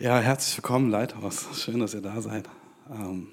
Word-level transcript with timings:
Ja, 0.00 0.18
herzlich 0.18 0.56
willkommen, 0.56 0.90
Leithaus. 0.90 1.44
Schön, 1.62 1.80
dass 1.80 1.92
ihr 1.92 2.00
da 2.00 2.22
seid. 2.22 2.48
Ähm, 2.90 3.26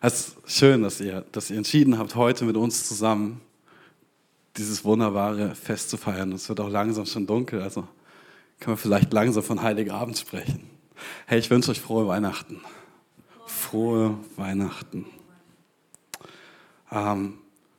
es 0.00 0.30
ist 0.30 0.36
schön, 0.46 0.82
dass 0.82 1.00
ihr, 1.00 1.24
dass 1.30 1.48
ihr 1.48 1.56
entschieden 1.56 1.96
habt, 1.96 2.16
heute 2.16 2.44
mit 2.44 2.56
uns 2.56 2.88
zusammen 2.88 3.40
dieses 4.56 4.84
wunderbare 4.84 5.54
Fest 5.54 5.90
zu 5.90 5.96
feiern. 5.96 6.32
Es 6.32 6.48
wird 6.48 6.58
auch 6.58 6.68
langsam 6.68 7.06
schon 7.06 7.28
dunkel, 7.28 7.62
also 7.62 7.86
können 8.58 8.76
wir 8.76 8.78
vielleicht 8.78 9.12
langsam 9.12 9.44
von 9.44 9.62
Heiligabend 9.62 10.18
sprechen. 10.18 10.68
Hey, 11.26 11.38
ich 11.38 11.48
wünsche 11.50 11.70
euch 11.70 11.80
frohe 11.80 12.08
Weihnachten. 12.08 12.60
Frohe 13.46 14.18
Weihnachten. 14.34 15.06
Ähm, 16.90 17.34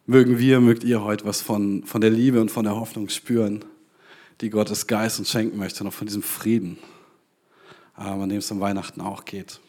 mögen 0.05 0.39
wir, 0.39 0.61
mögt 0.61 0.85
ihr 0.85 1.03
heute 1.03 1.25
was 1.25 1.41
von, 1.41 1.83
von 1.83 1.99
der 1.99 2.09
Liebe 2.09 2.39
und 2.39 2.51
von 2.51 2.63
der 2.63 2.77
Hoffnung 2.77 3.09
spüren, 3.09 3.65
die 4.39 4.49
Gottes 4.49 4.87
Geist 4.87 5.19
uns 5.19 5.29
schenken 5.29 5.57
möchte, 5.57 5.83
noch 5.83 5.91
von 5.91 6.07
diesem 6.07 6.23
Frieden, 6.23 6.77
an 7.95 8.29
dem 8.29 8.39
es 8.39 8.51
um 8.51 8.59
Weihnachten 8.59 9.01
auch 9.01 9.25
geht. 9.25 9.59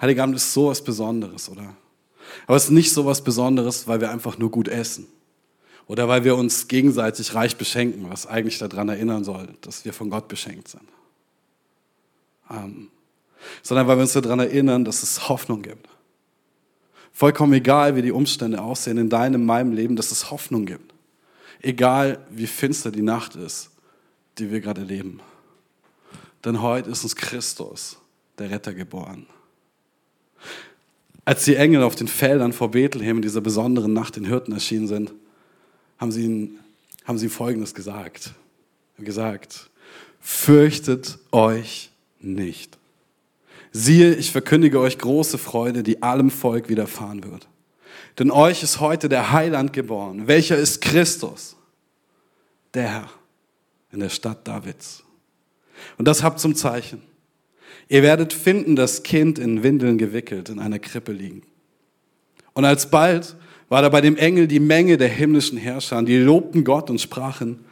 Heiligabend 0.00 0.36
ist 0.36 0.52
so 0.52 0.68
was 0.68 0.82
Besonderes, 0.82 1.48
oder? 1.48 1.74
Aber 2.46 2.56
es 2.56 2.64
ist 2.64 2.70
nicht 2.70 2.92
so 2.92 3.04
was 3.06 3.22
Besonderes, 3.22 3.86
weil 3.86 4.00
wir 4.00 4.10
einfach 4.10 4.38
nur 4.38 4.50
gut 4.50 4.68
essen. 4.68 5.06
Oder 5.86 6.08
weil 6.08 6.24
wir 6.24 6.36
uns 6.36 6.68
gegenseitig 6.68 7.34
reich 7.34 7.56
beschenken, 7.56 8.10
was 8.10 8.26
eigentlich 8.26 8.58
daran 8.58 8.88
erinnern 8.88 9.24
soll, 9.24 9.48
dass 9.62 9.84
wir 9.84 9.94
von 9.94 10.10
Gott 10.10 10.28
beschenkt 10.28 10.68
sind. 10.68 10.82
Ähm, 12.50 12.90
sondern 13.62 13.86
weil 13.86 13.96
wir 13.96 14.02
uns 14.02 14.12
daran 14.12 14.40
erinnern, 14.40 14.84
dass 14.84 15.02
es 15.02 15.28
Hoffnung 15.28 15.62
gibt. 15.62 15.88
Vollkommen 17.12 17.54
egal, 17.54 17.96
wie 17.96 18.02
die 18.02 18.12
Umstände 18.12 18.60
aussehen 18.60 18.98
in 18.98 19.08
deinem, 19.08 19.44
meinem 19.44 19.72
Leben, 19.72 19.96
dass 19.96 20.12
es 20.12 20.30
Hoffnung 20.30 20.66
gibt. 20.66 20.94
Egal, 21.60 22.24
wie 22.30 22.46
finster 22.46 22.90
die 22.90 23.02
Nacht 23.02 23.34
ist, 23.34 23.70
die 24.38 24.50
wir 24.50 24.60
gerade 24.60 24.82
erleben. 24.82 25.20
Denn 26.48 26.62
heute 26.62 26.88
ist 26.88 27.02
uns 27.02 27.14
Christus, 27.14 27.98
der 28.38 28.48
Retter, 28.48 28.72
geboren. 28.72 29.26
Als 31.26 31.44
die 31.44 31.56
Engel 31.56 31.82
auf 31.82 31.94
den 31.94 32.08
Feldern 32.08 32.54
vor 32.54 32.70
Bethlehem 32.70 33.16
in 33.16 33.22
dieser 33.22 33.42
besonderen 33.42 33.92
Nacht 33.92 34.16
den 34.16 34.24
Hirten 34.24 34.52
erschienen 34.52 34.88
sind, 34.88 35.12
haben 35.98 36.10
sie, 36.10 36.24
ihnen, 36.24 36.58
haben 37.04 37.18
sie 37.18 37.28
Folgendes 37.28 37.74
gesagt. 37.74 38.32
Gesagt, 38.96 39.68
fürchtet 40.20 41.18
euch 41.32 41.90
nicht. 42.18 42.78
Siehe, 43.70 44.14
ich 44.14 44.32
verkündige 44.32 44.80
euch 44.80 44.96
große 44.96 45.36
Freude, 45.36 45.82
die 45.82 46.02
allem 46.02 46.30
Volk 46.30 46.70
widerfahren 46.70 47.24
wird. 47.24 47.46
Denn 48.18 48.30
euch 48.30 48.62
ist 48.62 48.80
heute 48.80 49.10
der 49.10 49.32
Heiland 49.32 49.74
geboren. 49.74 50.28
Welcher 50.28 50.56
ist 50.56 50.80
Christus? 50.80 51.56
Der 52.72 52.88
Herr 52.88 53.10
in 53.92 54.00
der 54.00 54.08
Stadt 54.08 54.48
Davids. 54.48 55.04
Und 55.96 56.06
das 56.06 56.22
habt 56.22 56.40
zum 56.40 56.54
Zeichen. 56.54 57.02
Ihr 57.88 58.02
werdet 58.02 58.32
finden, 58.32 58.76
das 58.76 59.02
Kind 59.02 59.38
in 59.38 59.62
Windeln 59.62 59.98
gewickelt 59.98 60.48
in 60.48 60.58
einer 60.58 60.78
Krippe 60.78 61.12
liegen. 61.12 61.42
Und 62.52 62.64
alsbald 62.64 63.36
war 63.68 63.82
da 63.82 63.88
bei 63.88 64.00
dem 64.00 64.16
Engel 64.16 64.46
die 64.46 64.60
Menge 64.60 64.96
der 64.96 65.08
himmlischen 65.08 65.58
Herrscher, 65.58 66.02
die 66.02 66.18
lobten 66.18 66.64
Gott 66.64 66.90
und 66.90 67.00
sprachen, 67.00 67.64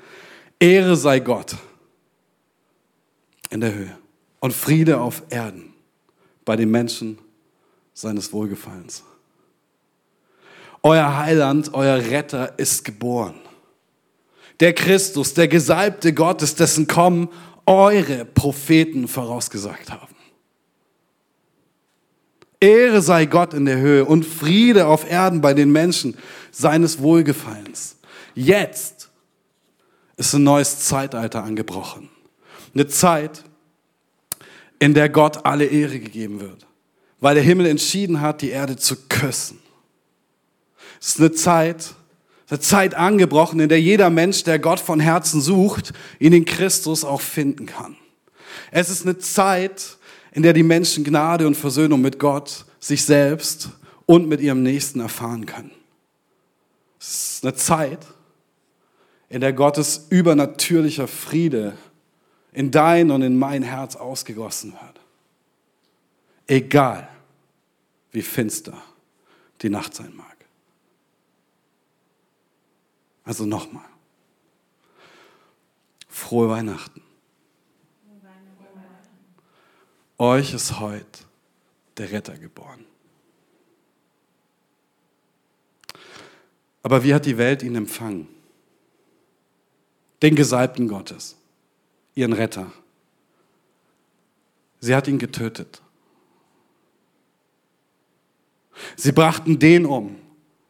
Ehre 0.59 0.97
sei 0.97 1.21
Gott 1.21 1.57
in 3.51 3.61
der 3.61 3.75
Höhe 3.75 3.98
und 4.41 4.53
Friede 4.53 5.01
auf 5.01 5.23
Erden 5.29 5.75
bei 6.45 6.57
den 6.57 6.70
Menschen 6.70 7.19
seines 7.93 8.33
Wohlgefallens. 8.33 9.05
Euer 10.83 11.19
Heiland, 11.19 11.75
euer 11.75 11.97
Retter 11.97 12.59
ist 12.59 12.85
geboren. 12.85 13.35
Der 14.61 14.73
Christus, 14.73 15.35
der 15.35 15.48
Gesalbte 15.48 16.15
Gottes, 16.15 16.55
dessen 16.55 16.87
Kommen 16.87 17.29
eure 17.67 18.25
Propheten 18.25 19.09
vorausgesagt 19.09 19.91
haben. 19.91 20.14
Ehre 22.61 23.02
sei 23.02 23.27
Gott 23.27 23.52
in 23.52 23.67
der 23.67 23.79
Höhe 23.79 24.05
und 24.05 24.24
Friede 24.24 24.86
auf 24.86 25.08
Erden 25.08 25.41
bei 25.41 25.52
den 25.52 25.70
Menschen 25.70 26.17
seines 26.51 27.01
Wohlgefallens. 27.01 27.96
Jetzt 28.35 29.11
ist 30.17 30.33
ein 30.35 30.45
neues 30.45 30.80
Zeitalter 30.80 31.45
angebrochen. 31.45 32.08
Eine 32.74 32.86
Zeit, 32.86 33.45
in 34.79 34.95
der 34.95 35.08
Gott 35.08 35.45
alle 35.45 35.67
Ehre 35.67 35.98
gegeben 35.98 36.41
wird, 36.41 36.67
weil 37.20 37.35
der 37.35 37.45
Himmel 37.45 37.67
entschieden 37.67 38.20
hat, 38.20 38.42
die 38.42 38.51
Erde 38.51 38.77
zu 38.77 38.96
küssen. 39.08 39.58
Es 41.01 41.08
ist 41.08 41.20
eine 41.20 41.33
Zeit, 41.33 41.95
eine 42.48 42.61
Zeit 42.61 42.95
angebrochen, 42.95 43.61
in 43.61 43.68
der 43.68 43.80
jeder 43.80 44.11
Mensch, 44.11 44.45
der 44.45 44.58
Gott 44.58 44.80
von 44.80 45.01
Herzen 45.01 45.40
sucht, 45.40 45.92
ihn 46.18 46.33
in 46.33 46.45
Christus 46.45 47.05
auch 47.05 47.20
finden 47.20 47.67
kann. 47.67 47.96
Es 48.70 48.89
ist 48.90 49.05
eine 49.05 49.18
Zeit, 49.18 49.96
in 50.33 50.42
der 50.42 50.52
die 50.52 50.62
Menschen 50.62 51.02
Gnade 51.05 51.46
und 51.46 51.56
Versöhnung 51.56 52.01
mit 52.01 52.18
Gott, 52.18 52.64
sich 52.79 53.05
selbst 53.05 53.70
und 54.06 54.29
mit 54.29 54.40
ihrem 54.40 54.62
Nächsten 54.62 55.01
erfahren 55.01 55.46
können. 55.46 55.73
Es 57.01 57.35
ist 57.35 57.45
eine 57.45 57.55
Zeit, 57.55 58.06
in 59.29 59.40
der 59.40 59.52
Gottes 59.52 60.06
übernatürlicher 60.11 61.08
Friede 61.08 61.77
in 62.52 62.70
dein 62.70 63.11
und 63.11 63.23
in 63.23 63.39
mein 63.39 63.62
Herz 63.62 63.96
ausgegossen 63.96 64.73
wird. 64.73 65.01
Egal, 66.46 67.08
wie 68.12 68.23
finster 68.23 68.80
die 69.62 69.68
Nacht 69.68 69.95
sein 69.95 70.14
mag. 70.17 70.36
Also 73.27 73.45
nochmal. 73.45 73.85
Frohe 76.09 76.48
Weihnachten. 76.48 77.03
Euch 80.17 80.55
ist 80.55 80.81
heute 80.81 81.25
der 81.98 82.11
Retter 82.11 82.39
geboren. 82.39 82.85
Aber 86.83 87.03
wie 87.03 87.13
hat 87.13 87.27
die 87.27 87.36
Welt 87.36 87.63
ihn 87.63 87.75
empfangen? 87.75 88.29
Den 90.23 90.36
Gesalbten 90.36 90.89
Gottes, 90.89 91.36
ihren 92.15 92.33
Retter. 92.33 92.73
Sie 94.81 94.95
hat 94.95 95.09
ihn 95.09 95.19
getötet. 95.19 95.83
Sie 98.95 99.13
brachten 99.13 99.59
den 99.59 99.85
um, 99.85 100.17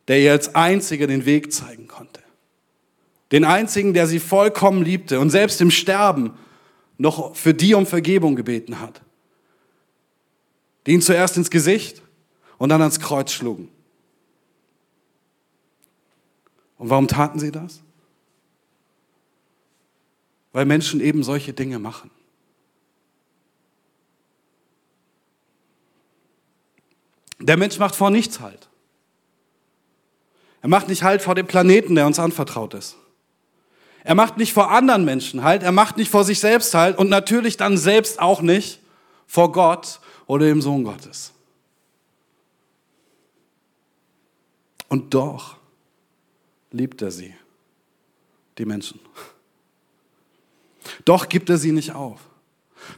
der 0.09 0.21
ihr 0.21 0.33
als 0.33 0.55
einziger 0.55 1.07
den 1.07 1.27
Weg 1.27 1.53
zeigen 1.53 1.87
konnte. 1.87 2.26
Den 3.33 3.45
einzigen, 3.45 3.93
der 3.93 4.07
sie 4.07 4.21
vollkommen 4.21 4.83
liebte 4.83 5.21
und 5.21 5.31
selbst 5.31 5.61
im 5.61 5.71
Sterben 5.71 6.33
noch 6.99 7.35
für 7.35 7.55
die 7.55 7.75
um 7.75 7.87
Vergebung 7.87 8.37
gebeten 8.37 8.81
hat 8.81 9.03
die 10.87 10.93
ihn 10.93 11.03
zuerst 11.03 11.37
ins 11.37 11.51
Gesicht 11.51 12.01
und 12.59 12.69
dann 12.69 12.81
ans 12.81 13.01
Kreuz 13.01 13.33
schlugen. 13.33 13.69
Und 16.79 16.91
warum 16.91 17.09
taten 17.09 17.39
sie 17.39 17.51
das? 17.51 17.83
Weil 20.53 20.65
Menschen 20.65 21.01
eben 21.01 21.23
solche 21.23 21.53
Dinge 21.53 21.79
machen. 21.79 22.11
Der 27.39 27.57
Mensch 27.57 27.79
macht 27.79 27.97
vor 27.97 28.11
nichts 28.11 28.41
halt. 28.41 28.69
Er 30.63 30.69
macht 30.69 30.89
nicht 30.89 31.03
halt 31.03 31.21
vor 31.21 31.35
dem 31.35 31.47
Planeten, 31.47 31.95
der 31.95 32.07
uns 32.07 32.19
anvertraut 32.19 32.75
ist. 32.75 32.97
Er 34.07 34.15
macht 34.15 34.37
nicht 34.37 34.53
vor 34.53 34.71
anderen 34.71 35.05
Menschen 35.05 35.43
halt, 35.43 35.65
er 35.65 35.73
macht 35.73 35.97
nicht 35.97 36.13
vor 36.13 36.23
sich 36.23 36.39
selbst 36.39 36.73
halt 36.75 36.97
und 36.97 37.11
natürlich 37.11 37.57
dann 37.57 37.77
selbst 37.77 38.21
auch 38.21 38.41
nicht 38.41 38.81
vor 39.27 39.51
Gott 39.51 39.99
oder 40.29 40.47
dem 40.47 40.63
Sohn 40.63 40.85
Gottes. 40.85 41.33
Und 44.89 45.13
doch 45.13 45.57
liebt 46.71 47.03
er 47.03 47.11
sie, 47.11 47.35
die 48.59 48.65
Menschen. 48.65 49.01
Doch 51.05 51.29
gibt 51.29 51.51
er 51.51 51.59
sie 51.59 51.73
nicht 51.73 51.93
auf. 51.93 52.21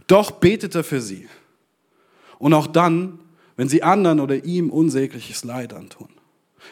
Doch 0.09 0.31
betet 0.31 0.75
er 0.75 0.85
für 0.85 1.01
sie. 1.01 1.27
Und 2.39 2.53
auch 2.53 2.67
dann, 2.67 3.19
wenn 3.57 3.71
sie 3.71 3.83
anderen 3.83 4.21
oder 4.21 4.45
ihm 4.45 4.69
unsägliches 4.69 5.43
Leid 5.43 5.73
antun. 5.73 6.11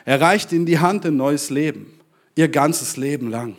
Er 0.04 0.20
reicht 0.20 0.52
ihnen 0.52 0.66
die 0.66 0.78
Hand 0.78 1.06
in 1.06 1.16
neues 1.16 1.48
Leben, 1.48 1.98
ihr 2.34 2.50
ganzes 2.50 2.98
Leben 2.98 3.30
lang. 3.30 3.56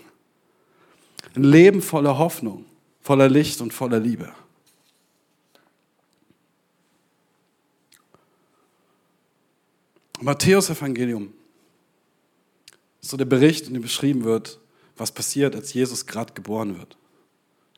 Ein 1.36 1.44
Leben 1.44 1.82
voller 1.82 2.18
Hoffnung, 2.18 2.66
voller 3.02 3.30
Licht 3.30 3.62
und 3.62 3.74
voller 3.74 4.00
Liebe. 4.00 4.32
Matthäus 10.20 10.70
Evangelium 10.70 11.32
ist 13.02 13.12
so 13.12 13.18
der 13.18 13.26
Bericht, 13.26 13.68
in 13.68 13.74
dem 13.74 13.84
beschrieben 13.84 14.24
wird, 14.24 14.60
was 14.96 15.12
passiert, 15.12 15.56
als 15.56 15.74
Jesus 15.74 16.08
gerade 16.08 16.34
geboren 16.34 16.78
wird. 16.78 16.98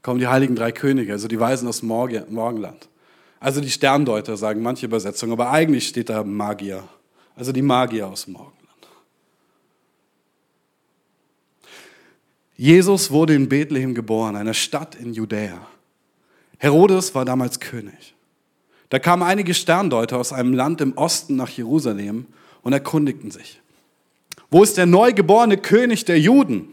Kommen 0.02 0.20
die 0.20 0.28
heiligen 0.28 0.56
drei 0.56 0.72
Könige, 0.72 1.12
also 1.12 1.28
die 1.28 1.40
Weisen 1.40 1.68
aus 1.68 1.82
Morgenland. 1.84 2.88
Also 3.42 3.60
die 3.60 3.70
Sterndeuter, 3.70 4.38
sagen 4.38 4.62
manche 4.62 4.86
Übersetzungen, 4.86 5.34
aber 5.34 5.52
eigentlich 5.52 5.88
steht 5.88 6.10
da 6.10 6.24
Magier, 6.24 6.88
also 7.36 7.52
die 7.52 7.62
Magier 7.62 8.08
aus 8.08 8.26
dem 8.26 8.38
Jesus 12.60 13.10
wurde 13.10 13.36
in 13.36 13.48
Bethlehem 13.48 13.96
geboren, 13.96 14.36
einer 14.36 14.54
Stadt 14.54 14.96
in 14.96 15.14
Judäa. 15.14 15.66
Herodes 16.58 17.16
war 17.16 17.24
damals 17.24 17.62
König. 17.62 18.16
Da 18.90 19.00
kamen 19.00 19.24
einige 19.24 19.54
Sterndeuter 19.54 20.18
aus 20.18 20.34
einem 20.34 20.52
Land 20.52 20.82
im 20.82 20.92
Osten 20.98 21.38
nach 21.38 21.48
Jerusalem 21.48 22.26
und 22.62 22.74
erkundigten 22.74 23.32
sich. 23.32 23.62
Wo 24.52 24.62
ist 24.62 24.76
der 24.76 24.88
neugeborene 24.88 25.56
König 25.56 26.04
der 26.04 26.20
Juden? 26.20 26.68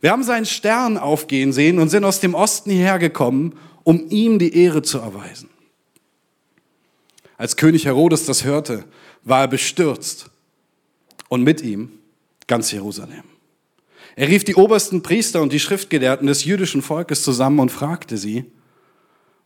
Wir 0.00 0.12
haben 0.12 0.22
seinen 0.22 0.46
Stern 0.46 0.98
aufgehen 0.98 1.52
sehen 1.52 1.80
und 1.80 1.88
sind 1.88 2.04
aus 2.04 2.20
dem 2.20 2.34
Osten 2.34 2.70
hierher 2.70 3.00
gekommen, 3.00 3.58
um 3.82 4.08
ihm 4.08 4.38
die 4.38 4.54
Ehre 4.56 4.82
zu 4.82 4.98
erweisen. 4.98 5.50
Als 7.36 7.56
König 7.56 7.86
Herodes 7.86 8.24
das 8.24 8.44
hörte, 8.44 8.84
war 9.24 9.40
er 9.40 9.48
bestürzt 9.48 10.30
und 11.28 11.42
mit 11.42 11.60
ihm 11.60 11.90
ganz 12.46 12.70
Jerusalem. 12.70 13.29
Er 14.16 14.28
rief 14.28 14.44
die 14.44 14.54
obersten 14.54 15.02
Priester 15.02 15.40
und 15.40 15.52
die 15.52 15.60
Schriftgelehrten 15.60 16.26
des 16.26 16.44
jüdischen 16.44 16.82
Volkes 16.82 17.22
zusammen 17.22 17.60
und 17.60 17.70
fragte 17.70 18.16
sie, 18.16 18.44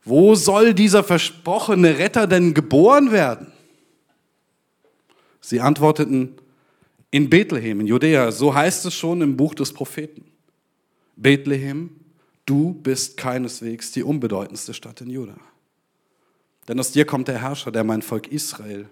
wo 0.03 0.35
soll 0.35 0.73
dieser 0.73 1.03
versprochene 1.03 1.97
Retter 1.97 2.27
denn 2.27 2.53
geboren 2.53 3.11
werden? 3.11 3.51
Sie 5.41 5.59
antworteten, 5.61 6.35
in 7.11 7.29
Bethlehem, 7.29 7.79
in 7.79 7.87
Judäa, 7.87 8.31
so 8.31 8.53
heißt 8.53 8.85
es 8.85 8.93
schon 8.93 9.21
im 9.21 9.37
Buch 9.37 9.55
des 9.55 9.71
Propheten. 9.71 10.25
Bethlehem, 11.15 11.91
du 12.45 12.73
bist 12.73 13.17
keineswegs 13.17 13.91
die 13.91 14.03
unbedeutendste 14.03 14.73
Stadt 14.73 15.01
in 15.01 15.09
Juda. 15.09 15.37
Denn 16.67 16.79
aus 16.79 16.91
dir 16.91 17.05
kommt 17.05 17.27
der 17.27 17.41
Herrscher, 17.41 17.71
der 17.71 17.83
mein 17.83 18.01
Volk 18.01 18.27
Israel 18.27 18.89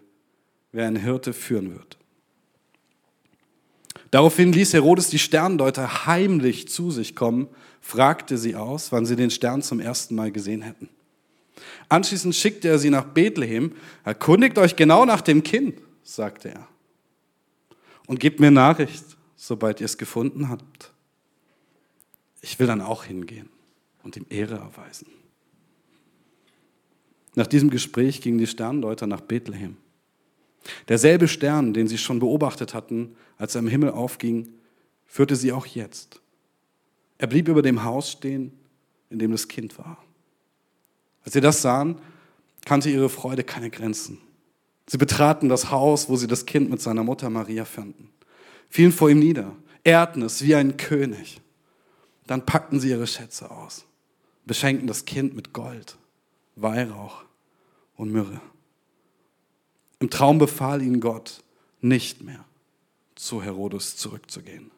wie 0.72 0.82
ein 0.82 0.96
Hirte 0.96 1.34
führen 1.34 1.74
wird. 1.74 1.98
Daraufhin 4.12 4.54
ließ 4.54 4.74
Herodes 4.74 5.10
die 5.10 5.20
Sterndeuter 5.20 6.06
heimlich 6.06 6.68
zu 6.68 6.92
sich 6.92 7.16
kommen, 7.16 7.48
fragte 7.82 8.38
sie 8.38 8.56
aus, 8.56 8.92
wann 8.92 9.06
sie 9.06 9.16
den 9.16 9.32
Stern 9.32 9.62
zum 9.62 9.80
ersten 9.80 10.16
Mal 10.16 10.32
gesehen 10.32 10.62
hätten. 10.62 10.90
Anschließend 11.90 12.36
schickte 12.36 12.68
er 12.68 12.80
sie 12.80 12.90
nach 12.90 13.06
Bethlehem. 13.06 13.74
Erkundigt 14.04 14.58
euch 14.58 14.76
genau 14.76 15.06
nach 15.06 15.22
dem 15.22 15.44
Kind, 15.44 15.80
sagte 16.04 16.50
er. 16.50 16.68
Und 18.08 18.20
gebt 18.20 18.40
mir 18.40 18.52
Nachricht, 18.52 19.04
sobald 19.36 19.80
ihr 19.80 19.86
es 19.86 19.98
gefunden 19.98 20.50
habt. 20.50 20.92
Ich 22.42 22.60
will 22.60 22.68
dann 22.68 22.82
auch 22.82 23.06
hingehen 23.06 23.50
und 24.04 24.18
ihm 24.18 24.26
Ehre 24.30 24.56
erweisen. 24.56 25.08
Nach 27.36 27.48
diesem 27.48 27.70
Gespräch 27.70 28.22
gingen 28.22 28.38
die 28.38 28.48
Sterndeuter 28.48 29.08
nach 29.08 29.22
Bethlehem. 29.22 29.78
Derselbe 30.88 31.28
Stern, 31.28 31.74
den 31.74 31.88
sie 31.88 31.98
schon 31.98 32.20
beobachtet 32.20 32.74
hatten, 32.74 33.16
als 33.38 33.56
er 33.56 33.60
im 33.60 33.68
Himmel 33.68 33.92
aufging, 33.92 34.50
führte 35.06 35.36
sie 35.36 35.52
auch 35.52 35.66
jetzt. 35.66 36.22
Er 37.18 37.28
blieb 37.28 37.48
über 37.48 37.62
dem 37.62 37.84
Haus 37.84 38.12
stehen, 38.12 38.52
in 39.10 39.20
dem 39.20 39.32
das 39.32 39.48
Kind 39.48 39.78
war. 39.78 40.04
Als 41.24 41.34
sie 41.34 41.42
das 41.42 41.62
sahen, 41.62 42.00
kannte 42.66 42.90
ihre 42.90 43.10
Freude 43.10 43.44
keine 43.44 43.70
Grenzen. 43.70 44.18
Sie 44.88 44.98
betraten 44.98 45.50
das 45.50 45.72
Haus, 45.72 46.10
wo 46.10 46.16
sie 46.16 46.28
das 46.28 46.46
Kind 46.46 46.70
mit 46.70 46.82
seiner 46.82 47.04
Mutter 47.04 47.30
Maria 47.30 47.66
fanden, 47.66 48.10
fielen 48.70 48.92
vor 48.92 49.10
ihm 49.10 49.20
nieder, 49.20 49.56
ehrten 49.84 50.22
es 50.22 50.44
wie 50.44 50.56
ein 50.56 50.78
König. 50.78 51.40
Dann 52.28 52.46
packten 52.46 52.80
sie 52.80 52.90
ihre 52.90 53.08
Schätze 53.08 53.52
aus, 53.52 53.86
beschenkten 54.46 54.88
das 54.88 55.06
Kind 55.06 55.36
mit 55.36 55.54
Gold, 55.54 55.98
Weihrauch 56.56 57.24
und 57.96 58.12
Myrrhe. 58.12 58.42
Im 60.04 60.10
Traum 60.10 60.38
befahl 60.38 60.82
ihnen 60.82 61.00
Gott, 61.00 61.42
nicht 61.80 62.24
mehr 62.24 62.44
zu 63.16 63.42
Herodes 63.42 63.96
zurückzugehen. 63.96 64.70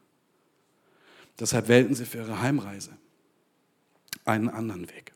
Deshalb 1.39 1.68
wählten 1.68 1.95
sie 1.95 2.06
für 2.06 2.19
ihre 2.19 2.42
Heimreise 2.42 2.95
einen 4.24 4.50
anderen 4.50 4.88
Weg. 4.88 5.13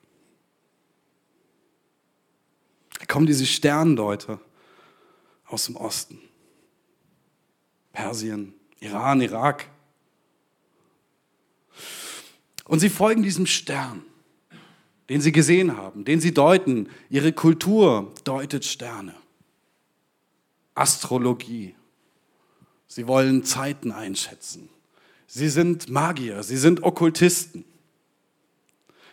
Da 2.98 3.06
kommen 3.06 3.28
diese 3.28 3.46
Sterndeuter 3.46 4.42
aus 5.46 5.68
dem 5.68 5.76
Osten. 5.76 6.20
Persien, 7.94 8.56
Iran, 8.80 9.22
Irak. 9.22 9.70
Und 12.66 12.80
sie 12.80 12.90
folgen 12.90 13.22
diesem 13.22 13.46
Stern, 13.46 14.02
den 15.08 15.22
sie 15.22 15.32
gesehen 15.32 15.78
haben, 15.78 16.04
den 16.04 16.20
sie 16.20 16.34
deuten. 16.34 16.90
Ihre 17.12 17.32
Kultur 17.32 18.12
deutet 18.24 18.66
Sterne. 18.66 19.14
Astrologie. 20.80 21.76
Sie 22.88 23.08
wollen 23.08 23.44
Zeiten 23.44 23.92
einschätzen. 23.92 24.70
Sie 25.28 25.50
sind 25.50 25.90
Magier, 25.90 26.42
sie 26.42 26.58
sind 26.58 26.84
Okkultisten. 26.84 27.66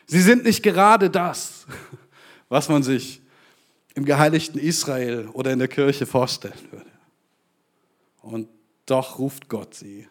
Sie 0.07 0.21
sind 0.21 0.45
nicht 0.45 0.63
gerade 0.63 1.11
das, 1.11 1.67
was 2.49 2.69
man 2.69 2.83
sich 2.83 3.21
im 3.95 4.05
geheiligten 4.05 4.59
Israel 4.59 5.29
oder 5.33 5.53
in 5.53 5.59
der 5.59 5.69
Kirche 5.69 6.07
vorstellen 6.07 6.69
würde. 6.71 6.91
Und 8.23 8.49
doch 8.87 9.19
ruft 9.19 9.49
Gott 9.49 9.75
sie. 9.75 10.09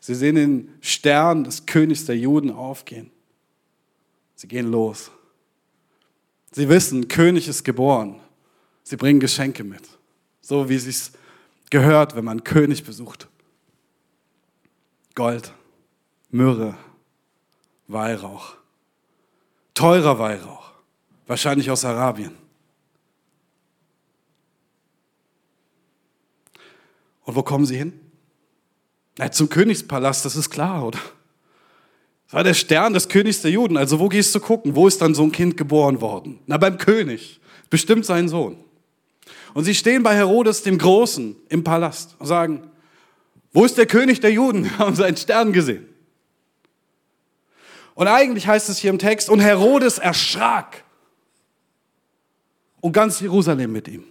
Sie 0.00 0.14
sehen 0.14 0.36
den 0.36 0.74
Stern 0.80 1.44
des 1.44 1.66
Königs 1.66 2.06
der 2.06 2.16
Juden 2.16 2.50
aufgehen. 2.50 3.10
Sie 4.34 4.48
gehen 4.48 4.70
los. 4.70 5.10
Sie 6.52 6.68
wissen, 6.68 7.08
König 7.08 7.48
ist 7.48 7.64
geboren. 7.64 8.20
Sie 8.84 8.96
bringen 8.96 9.18
Geschenke 9.18 9.64
mit. 9.64 9.82
So 10.40 10.68
wie 10.68 10.76
es 10.76 10.84
sich 10.84 11.10
gehört, 11.70 12.14
wenn 12.14 12.24
man 12.24 12.44
König 12.44 12.84
besucht. 12.84 13.28
Gold, 15.14 15.52
Myrrhe, 16.30 16.76
Weihrauch. 17.88 18.54
Teurer 19.74 20.18
Weihrauch 20.18 20.64
wahrscheinlich 21.26 21.70
aus 21.70 21.84
Arabien. 21.84 22.32
Und 27.24 27.34
wo 27.34 27.42
kommen 27.42 27.64
sie 27.64 27.76
hin? 27.76 27.98
Na, 29.16 29.30
zum 29.30 29.48
Königspalast, 29.48 30.24
das 30.24 30.36
ist 30.36 30.50
klar, 30.50 30.86
oder? 30.86 30.98
Das 32.26 32.34
war 32.34 32.44
der 32.44 32.54
Stern 32.54 32.92
des 32.92 33.08
Königs 33.08 33.40
der 33.42 33.50
Juden. 33.50 33.76
Also 33.76 33.98
wo 33.98 34.08
gehst 34.08 34.34
du 34.34 34.40
gucken? 34.40 34.74
Wo 34.74 34.86
ist 34.86 35.00
dann 35.00 35.14
so 35.14 35.22
ein 35.22 35.32
Kind 35.32 35.56
geboren 35.56 36.00
worden? 36.00 36.40
Na, 36.46 36.58
beim 36.58 36.78
König. 36.78 37.40
Bestimmt 37.70 38.04
sein 38.04 38.28
Sohn. 38.28 38.58
Und 39.54 39.64
sie 39.64 39.74
stehen 39.74 40.02
bei 40.02 40.14
Herodes 40.14 40.62
dem 40.62 40.78
Großen 40.78 41.36
im 41.48 41.64
Palast 41.64 42.16
und 42.18 42.26
sagen, 42.26 42.70
wo 43.52 43.64
ist 43.64 43.78
der 43.78 43.86
König 43.86 44.20
der 44.20 44.32
Juden? 44.32 44.64
Wir 44.64 44.78
haben 44.78 44.96
seinen 44.96 45.16
Stern 45.16 45.52
gesehen. 45.52 45.88
Und 47.94 48.08
eigentlich 48.08 48.48
heißt 48.48 48.68
es 48.68 48.78
hier 48.78 48.90
im 48.90 48.98
Text, 48.98 49.30
und 49.30 49.38
Herodes 49.38 49.98
erschrak 49.98 50.82
und 52.80 52.92
ganz 52.92 53.20
Jerusalem 53.20 53.70
mit 53.70 53.86
ihm. 53.86 54.04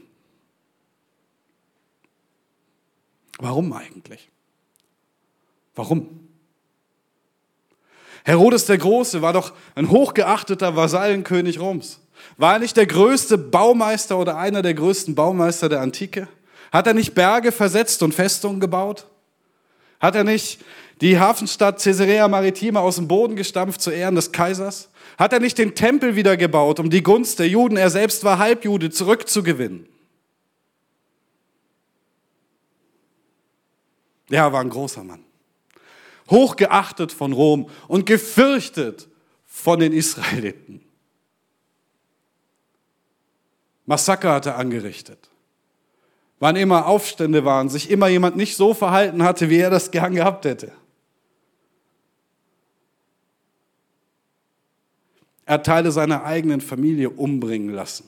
Warum 3.39 3.73
eigentlich? 3.73 4.29
Warum? 5.75 6.29
Herodes 8.23 8.65
der 8.65 8.77
Große 8.77 9.21
war 9.21 9.33
doch 9.33 9.53
ein 9.75 9.89
hochgeachteter 9.89 10.77
Vasallenkönig 10.77 11.59
Roms. 11.59 11.99
War 12.37 12.53
er 12.53 12.59
nicht 12.59 12.77
der 12.77 12.87
größte 12.87 13.37
Baumeister 13.37 14.17
oder 14.17 14.37
einer 14.37 14.61
der 14.61 14.73
größten 14.73 15.15
Baumeister 15.15 15.69
der 15.69 15.81
Antike? 15.81 16.27
Hat 16.71 16.87
er 16.87 16.93
nicht 16.93 17.13
Berge 17.13 17.51
versetzt 17.51 18.01
und 18.01 18.13
Festungen 18.13 18.59
gebaut? 18.59 19.05
Hat 19.99 20.15
er 20.15 20.23
nicht 20.23 20.59
die 21.01 21.19
Hafenstadt 21.19 21.81
Caesarea 21.81 22.27
Maritima 22.27 22.79
aus 22.79 22.95
dem 22.95 23.07
Boden 23.07 23.35
gestampft 23.35 23.81
zu 23.81 23.91
Ehren 23.91 24.15
des 24.15 24.31
Kaisers? 24.31 24.89
Hat 25.17 25.33
er 25.33 25.39
nicht 25.39 25.57
den 25.57 25.75
Tempel 25.75 26.15
wieder 26.15 26.37
gebaut, 26.37 26.79
um 26.79 26.89
die 26.89 27.03
Gunst 27.03 27.39
der 27.39 27.47
Juden, 27.47 27.77
er 27.77 27.89
selbst 27.89 28.23
war 28.23 28.39
Halbjude, 28.39 28.89
zurückzugewinnen? 28.89 29.87
Er 34.29 34.51
war 34.51 34.61
ein 34.61 34.69
großer 34.69 35.03
Mann. 35.03 35.23
Hochgeachtet 36.29 37.11
von 37.11 37.33
Rom 37.33 37.69
und 37.87 38.05
gefürchtet 38.05 39.07
von 39.45 39.79
den 39.79 39.93
Israeliten. 39.93 40.82
Massaker 43.85 44.33
hat 44.33 44.45
er 44.45 44.57
angerichtet. 44.57 45.29
Wann 46.39 46.55
immer 46.55 46.87
Aufstände 46.87 47.45
waren, 47.45 47.69
sich 47.69 47.89
immer 47.89 48.07
jemand 48.07 48.35
nicht 48.35 48.55
so 48.55 48.73
verhalten 48.73 49.23
hatte, 49.23 49.49
wie 49.49 49.59
er 49.59 49.69
das 49.69 49.91
gern 49.91 50.13
gehabt 50.13 50.45
hätte. 50.45 50.71
Er 55.45 55.55
hat 55.55 55.65
Teile 55.65 55.91
seiner 55.91 56.23
eigenen 56.23 56.61
Familie 56.61 57.09
umbringen 57.09 57.69
lassen, 57.69 58.07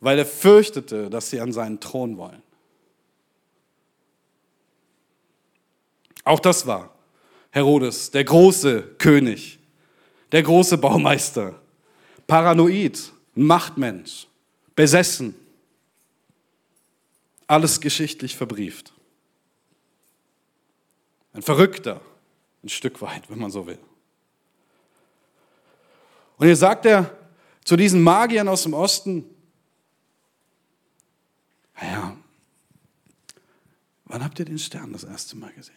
weil 0.00 0.18
er 0.18 0.26
fürchtete, 0.26 1.10
dass 1.10 1.30
sie 1.30 1.40
an 1.40 1.52
seinen 1.52 1.80
Thron 1.80 2.16
wollen. 2.16 2.42
Auch 6.24 6.40
das 6.40 6.66
war 6.66 6.94
Herodes, 7.50 8.10
der 8.10 8.24
große 8.24 8.82
König, 8.98 9.58
der 10.32 10.42
große 10.42 10.78
Baumeister, 10.78 11.60
paranoid, 12.26 13.12
Machtmensch, 13.34 14.26
besessen, 14.74 15.34
alles 17.46 17.80
geschichtlich 17.80 18.36
verbrieft. 18.36 18.92
Ein 21.32 21.42
Verrückter, 21.42 22.00
ein 22.62 22.68
Stück 22.68 23.00
weit, 23.02 23.28
wenn 23.30 23.38
man 23.38 23.50
so 23.50 23.66
will. 23.66 23.78
Und 26.36 26.48
jetzt 26.48 26.60
sagt 26.60 26.86
er 26.86 27.16
zu 27.64 27.76
diesen 27.76 28.02
Magiern 28.02 28.48
aus 28.48 28.64
dem 28.64 28.74
Osten, 28.74 29.24
naja, 31.80 32.16
wann 34.04 34.24
habt 34.24 34.38
ihr 34.38 34.44
den 34.44 34.58
Stern 34.58 34.92
das 34.92 35.04
erste 35.04 35.36
Mal 35.36 35.52
gesehen? 35.52 35.76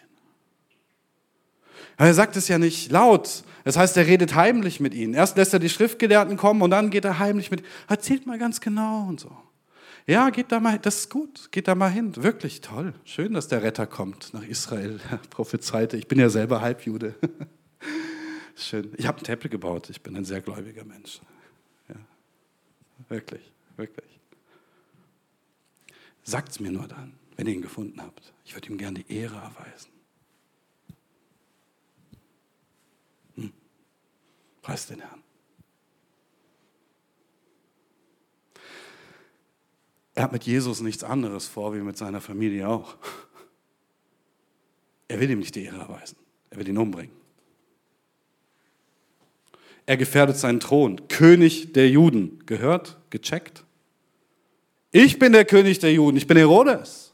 Er 1.97 2.13
sagt 2.13 2.35
es 2.35 2.47
ja 2.47 2.57
nicht 2.57 2.91
laut. 2.91 3.43
Das 3.63 3.77
heißt, 3.77 3.97
er 3.97 4.05
redet 4.05 4.35
heimlich 4.35 4.79
mit 4.79 4.93
ihnen. 4.93 5.13
Erst 5.13 5.37
lässt 5.37 5.53
er 5.53 5.59
die 5.59 5.69
Schriftgelehrten 5.69 6.37
kommen 6.37 6.61
und 6.61 6.69
dann 6.71 6.89
geht 6.89 7.05
er 7.05 7.19
heimlich 7.19 7.51
mit. 7.51 7.63
Erzählt 7.87 8.27
mal 8.27 8.37
ganz 8.37 8.61
genau 8.61 9.07
und 9.07 9.19
so. 9.19 9.31
Ja, 10.07 10.29
geht 10.29 10.51
da 10.51 10.59
mal, 10.59 10.77
das 10.77 10.99
ist 10.99 11.09
gut, 11.09 11.51
geht 11.51 11.67
da 11.67 11.73
mal 11.73 11.89
hin. 11.89 12.15
Wirklich 12.17 12.61
toll. 12.61 12.93
Schön, 13.05 13.33
dass 13.33 13.47
der 13.47 13.63
Retter 13.63 13.87
kommt 13.87 14.33
nach 14.33 14.43
Israel, 14.43 14.99
prophezeite. 15.31 15.97
Ich 15.97 16.07
bin 16.07 16.19
ja 16.19 16.29
selber 16.29 16.61
Halbjude. 16.61 17.15
Schön. 18.55 18.93
Ich 18.97 19.07
habe 19.07 19.17
einen 19.17 19.25
Tempel 19.25 19.49
gebaut. 19.49 19.89
Ich 19.89 20.01
bin 20.01 20.15
ein 20.15 20.25
sehr 20.25 20.41
gläubiger 20.41 20.85
Mensch. 20.85 21.21
Ja. 21.89 21.95
Wirklich, 23.09 23.51
wirklich. 23.77 24.19
Sagt 26.23 26.51
es 26.51 26.59
mir 26.59 26.71
nur 26.71 26.87
dann, 26.87 27.13
wenn 27.35 27.47
ihr 27.47 27.53
ihn 27.53 27.61
gefunden 27.61 27.99
habt. 28.01 28.31
Ich 28.45 28.53
würde 28.55 28.69
ihm 28.69 28.77
gerne 28.77 28.99
die 28.99 29.11
Ehre 29.11 29.35
erweisen. 29.35 29.94
Preis 34.65 34.87
den 34.87 34.99
Herrn. 34.99 35.21
Er 40.15 40.23
hat 40.23 40.31
mit 40.31 40.43
Jesus 40.43 40.81
nichts 40.81 41.03
anderes 41.03 41.45
vor, 41.45 41.75
wie 41.75 41.81
mit 41.81 41.97
seiner 41.97 42.19
Familie 42.19 42.67
auch. 42.67 42.97
Er 45.07 45.19
will 45.19 45.29
ihm 45.29 45.37
nicht 45.37 45.53
die 45.53 45.65
Ehre 45.65 45.77
erweisen. 45.77 46.17
Er 46.49 46.57
will 46.57 46.67
ihn 46.67 46.79
umbringen. 46.79 47.15
Er 49.85 49.97
gefährdet 49.97 50.37
seinen 50.37 50.59
Thron. 50.59 51.07
König 51.09 51.73
der 51.73 51.87
Juden. 51.87 52.43
Gehört? 52.47 52.97
Gecheckt? 53.11 53.63
Ich 54.91 55.19
bin 55.19 55.33
der 55.33 55.45
König 55.45 55.77
der 55.77 55.93
Juden. 55.93 56.17
Ich 56.17 56.25
bin 56.25 56.37
Herodes. 56.37 57.13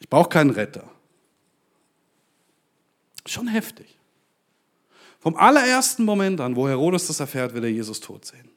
Ich 0.00 0.08
brauche 0.08 0.30
keinen 0.30 0.50
Retter. 0.50 0.90
Schon 3.24 3.46
heftig. 3.46 3.99
Vom 5.20 5.36
allerersten 5.36 6.04
Moment 6.04 6.40
an, 6.40 6.56
wo 6.56 6.66
Herodes 6.66 7.06
das 7.06 7.20
erfährt, 7.20 7.54
will 7.54 7.64
er 7.64 7.70
Jesus 7.70 8.00
tot 8.00 8.24
sehen. 8.24 8.48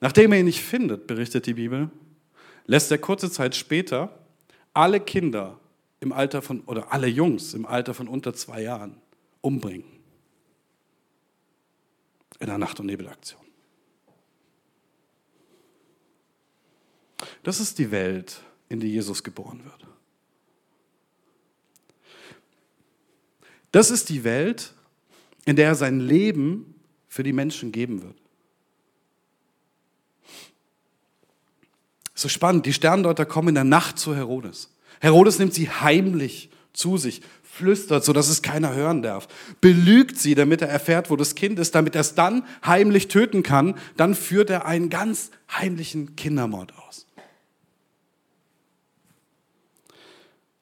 Nachdem 0.00 0.32
er 0.32 0.40
ihn 0.40 0.46
nicht 0.46 0.60
findet, 0.60 1.06
berichtet 1.06 1.46
die 1.46 1.54
Bibel, 1.54 1.90
lässt 2.66 2.90
er 2.90 2.98
kurze 2.98 3.30
Zeit 3.30 3.54
später 3.54 4.18
alle 4.74 4.98
Kinder 4.98 5.60
im 6.00 6.12
Alter 6.12 6.42
von, 6.42 6.62
oder 6.62 6.92
alle 6.92 7.06
Jungs 7.06 7.54
im 7.54 7.66
Alter 7.66 7.94
von 7.94 8.08
unter 8.08 8.34
zwei 8.34 8.62
Jahren 8.62 9.00
umbringen. 9.40 9.84
In 12.40 12.48
einer 12.48 12.58
Nacht- 12.58 12.80
und 12.80 12.86
Nebelaktion. 12.86 13.40
Das 17.44 17.60
ist 17.60 17.78
die 17.78 17.92
Welt, 17.92 18.42
in 18.68 18.80
die 18.80 18.90
Jesus 18.90 19.22
geboren 19.22 19.62
wird. 19.64 19.91
Das 23.72 23.90
ist 23.90 24.10
die 24.10 24.22
Welt, 24.22 24.74
in 25.44 25.56
der 25.56 25.66
er 25.68 25.74
sein 25.74 25.98
Leben 25.98 26.74
für 27.08 27.22
die 27.22 27.32
Menschen 27.32 27.72
geben 27.72 28.02
wird. 28.02 28.16
So 32.14 32.28
spannend, 32.28 32.66
die 32.66 32.72
Sterndeuter 32.72 33.26
kommen 33.26 33.48
in 33.48 33.54
der 33.54 33.64
Nacht 33.64 33.98
zu 33.98 34.14
Herodes. 34.14 34.70
Herodes 35.00 35.38
nimmt 35.38 35.54
sie 35.54 35.68
heimlich 35.68 36.50
zu 36.72 36.96
sich, 36.96 37.22
flüstert, 37.42 38.04
sodass 38.04 38.28
es 38.28 38.40
keiner 38.40 38.74
hören 38.74 39.02
darf, 39.02 39.28
belügt 39.60 40.18
sie, 40.18 40.34
damit 40.34 40.62
er 40.62 40.68
erfährt, 40.68 41.10
wo 41.10 41.16
das 41.16 41.34
Kind 41.34 41.58
ist, 41.58 41.74
damit 41.74 41.94
er 41.94 42.00
es 42.00 42.14
dann 42.14 42.46
heimlich 42.64 43.08
töten 43.08 43.42
kann. 43.42 43.76
Dann 43.96 44.14
führt 44.14 44.48
er 44.48 44.64
einen 44.64 44.88
ganz 44.88 45.30
heimlichen 45.50 46.16
Kindermord 46.16 46.72
aus. 46.78 47.06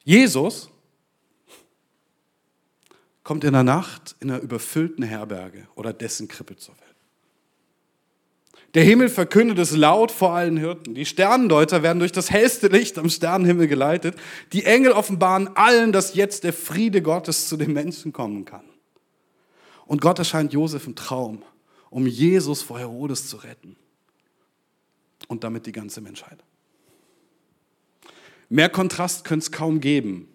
Jesus 0.03 0.69
kommt 3.31 3.45
in 3.45 3.53
der 3.53 3.63
Nacht 3.63 4.17
in 4.19 4.29
einer 4.29 4.41
überfüllten 4.41 5.05
Herberge 5.05 5.65
oder 5.75 5.93
dessen 5.93 6.27
Krippe 6.27 6.57
zur 6.57 6.75
Welt. 6.81 6.95
Der 8.73 8.83
Himmel 8.83 9.07
verkündet 9.07 9.57
es 9.57 9.71
laut 9.71 10.11
vor 10.11 10.33
allen 10.33 10.57
Hirten. 10.57 10.95
Die 10.95 11.05
Sternendeuter 11.05 11.81
werden 11.81 11.99
durch 11.99 12.11
das 12.11 12.29
hellste 12.29 12.67
Licht 12.67 12.97
am 12.97 13.09
Sternenhimmel 13.09 13.69
geleitet. 13.69 14.17
Die 14.51 14.65
Engel 14.65 14.91
offenbaren 14.91 15.55
allen, 15.55 15.93
dass 15.93 16.13
jetzt 16.13 16.43
der 16.43 16.51
Friede 16.51 17.01
Gottes 17.01 17.47
zu 17.47 17.55
den 17.55 17.71
Menschen 17.71 18.11
kommen 18.11 18.43
kann. 18.43 18.65
Und 19.85 20.01
Gott 20.01 20.19
erscheint 20.19 20.51
Josef 20.51 20.85
im 20.85 20.95
Traum, 20.95 21.41
um 21.89 22.07
Jesus 22.07 22.61
vor 22.61 22.79
Herodes 22.79 23.29
zu 23.29 23.37
retten. 23.37 23.77
Und 25.29 25.45
damit 25.45 25.67
die 25.67 25.71
ganze 25.71 26.01
Menschheit. 26.01 26.43
Mehr 28.49 28.67
Kontrast 28.67 29.23
könnte 29.23 29.45
es 29.45 29.53
kaum 29.53 29.79
geben, 29.79 30.27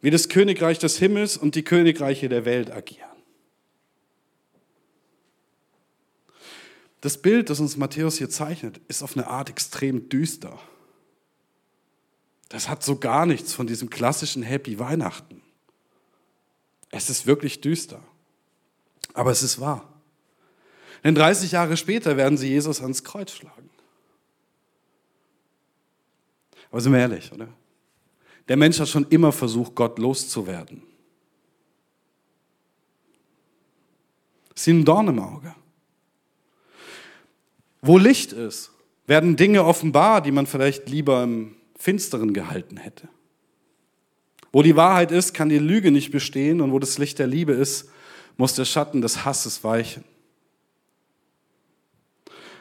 wie 0.00 0.10
das 0.10 0.28
Königreich 0.28 0.78
des 0.78 0.98
Himmels 0.98 1.36
und 1.36 1.54
die 1.54 1.64
Königreiche 1.64 2.28
der 2.28 2.44
Welt 2.44 2.70
agieren. 2.70 3.08
Das 7.00 7.18
Bild, 7.18 7.48
das 7.48 7.60
uns 7.60 7.76
Matthäus 7.76 8.18
hier 8.18 8.28
zeichnet, 8.28 8.80
ist 8.88 9.02
auf 9.02 9.16
eine 9.16 9.26
Art 9.26 9.48
extrem 9.48 10.08
düster. 10.08 10.58
Das 12.50 12.68
hat 12.68 12.82
so 12.82 12.96
gar 12.96 13.26
nichts 13.26 13.54
von 13.54 13.66
diesem 13.66 13.88
klassischen 13.88 14.42
Happy 14.42 14.78
Weihnachten. 14.78 15.40
Es 16.90 17.08
ist 17.08 17.26
wirklich 17.26 17.60
düster. 17.60 18.02
Aber 19.14 19.30
es 19.30 19.42
ist 19.42 19.60
wahr. 19.60 19.88
Denn 21.04 21.14
30 21.14 21.52
Jahre 21.52 21.76
später 21.76 22.16
werden 22.16 22.36
sie 22.36 22.48
Jesus 22.48 22.82
ans 22.82 23.04
Kreuz 23.04 23.32
schlagen. 23.32 23.70
Aber 26.70 26.80
sind 26.80 26.92
wir 26.92 27.00
ehrlich, 27.00 27.32
oder? 27.32 27.48
Der 28.48 28.56
Mensch 28.56 28.80
hat 28.80 28.88
schon 28.88 29.06
immer 29.10 29.32
versucht, 29.32 29.74
Gott 29.74 29.98
loszuwerden. 29.98 30.82
Sie 34.54 34.72
ist 34.72 34.76
ein 34.76 34.84
Dorn 34.84 35.08
im 35.08 35.18
Auge. 35.20 35.54
Wo 37.80 37.96
Licht 37.96 38.32
ist, 38.32 38.72
werden 39.06 39.36
Dinge 39.36 39.64
offenbar, 39.64 40.20
die 40.20 40.32
man 40.32 40.46
vielleicht 40.46 40.88
lieber 40.88 41.22
im 41.22 41.56
Finsteren 41.76 42.34
gehalten 42.34 42.76
hätte. 42.76 43.08
Wo 44.52 44.62
die 44.62 44.76
Wahrheit 44.76 45.12
ist, 45.12 45.32
kann 45.32 45.48
die 45.48 45.58
Lüge 45.58 45.90
nicht 45.90 46.10
bestehen 46.10 46.60
und 46.60 46.72
wo 46.72 46.78
das 46.78 46.98
Licht 46.98 47.18
der 47.18 47.26
Liebe 47.26 47.52
ist, 47.52 47.88
muss 48.36 48.54
der 48.54 48.64
Schatten 48.64 49.00
des 49.00 49.24
Hasses 49.24 49.64
weichen. 49.64 50.04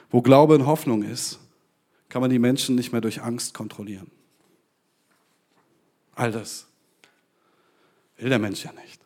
Wo 0.09 0.21
Glaube 0.21 0.55
und 0.55 0.65
Hoffnung 0.65 1.03
ist, 1.03 1.39
kann 2.09 2.21
man 2.21 2.31
die 2.31 2.39
Menschen 2.39 2.75
nicht 2.75 2.91
mehr 2.91 3.01
durch 3.01 3.21
Angst 3.21 3.53
kontrollieren. 3.53 4.09
All 6.19 6.33
das 6.33 6.65
will 8.17 8.27
der 8.27 8.39
Mensch 8.39 8.65
ja 8.65 8.73
nicht. 8.73 8.99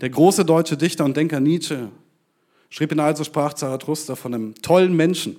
Der 0.00 0.10
große 0.10 0.44
deutsche 0.44 0.76
Dichter 0.76 1.04
und 1.04 1.16
Denker 1.16 1.40
Nietzsche 1.40 1.90
schrieb 2.68 2.92
in 2.92 3.00
Also 3.00 3.24
sprach 3.24 3.54
Zarathustra 3.54 4.14
von 4.14 4.32
einem 4.32 4.54
tollen 4.62 4.94
Menschen, 4.94 5.38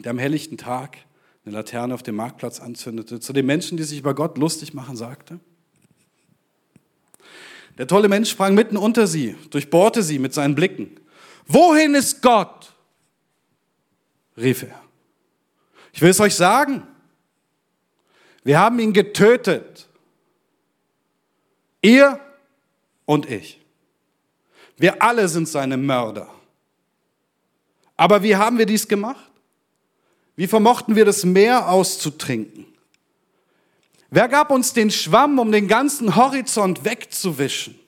der 0.00 0.10
am 0.10 0.18
helllichten 0.18 0.58
Tag 0.58 0.98
eine 1.44 1.54
Laterne 1.54 1.94
auf 1.94 2.02
dem 2.02 2.16
Marktplatz 2.16 2.58
anzündete, 2.58 3.20
zu 3.20 3.32
den 3.32 3.46
Menschen, 3.46 3.76
die 3.76 3.84
sich 3.84 4.00
über 4.00 4.12
Gott 4.12 4.36
lustig 4.36 4.74
machen, 4.74 4.96
sagte. 4.96 5.38
Der 7.78 7.86
tolle 7.86 8.08
Mensch 8.08 8.30
sprang 8.30 8.56
mitten 8.56 8.76
unter 8.76 9.06
sie, 9.06 9.36
durchbohrte 9.50 10.02
sie 10.02 10.18
mit 10.18 10.34
seinen 10.34 10.56
Blicken. 10.56 10.90
Wohin 11.46 11.94
ist 11.94 12.20
Gott? 12.20 12.72
rief 14.36 14.64
er. 14.64 14.89
Ich 15.92 16.02
will 16.02 16.10
es 16.10 16.20
euch 16.20 16.34
sagen. 16.34 16.86
Wir 18.44 18.58
haben 18.58 18.78
ihn 18.78 18.92
getötet. 18.92 19.88
Ihr 21.82 22.20
und 23.06 23.28
ich. 23.28 23.60
Wir 24.76 25.02
alle 25.02 25.28
sind 25.28 25.48
seine 25.48 25.76
Mörder. 25.76 26.28
Aber 27.96 28.22
wie 28.22 28.36
haben 28.36 28.56
wir 28.56 28.66
dies 28.66 28.88
gemacht? 28.88 29.30
Wie 30.36 30.46
vermochten 30.46 30.96
wir 30.96 31.04
das 31.04 31.24
Meer 31.24 31.68
auszutrinken? 31.68 32.64
Wer 34.08 34.26
gab 34.26 34.50
uns 34.50 34.72
den 34.72 34.90
Schwamm, 34.90 35.38
um 35.38 35.52
den 35.52 35.68
ganzen 35.68 36.16
Horizont 36.16 36.84
wegzuwischen? 36.84 37.78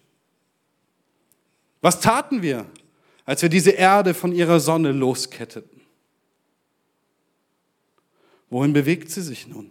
Was 1.80 2.00
taten 2.00 2.42
wir, 2.42 2.66
als 3.24 3.40
wir 3.42 3.48
diese 3.48 3.70
Erde 3.70 4.12
von 4.12 4.32
ihrer 4.32 4.60
Sonne 4.60 4.92
losketteten? 4.92 5.71
Wohin 8.52 8.74
bewegt 8.74 9.10
sie 9.10 9.22
sich 9.22 9.46
nun? 9.48 9.70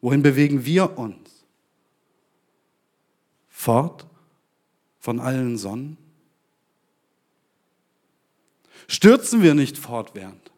Wohin 0.00 0.22
bewegen 0.22 0.64
wir 0.64 0.96
uns? 0.96 1.44
Fort 3.48 4.06
von 5.00 5.18
allen 5.18 5.58
Sonnen? 5.58 5.96
Stürzen 8.86 9.42
wir 9.42 9.54
nicht 9.54 9.76
fortwährend? 9.76 10.52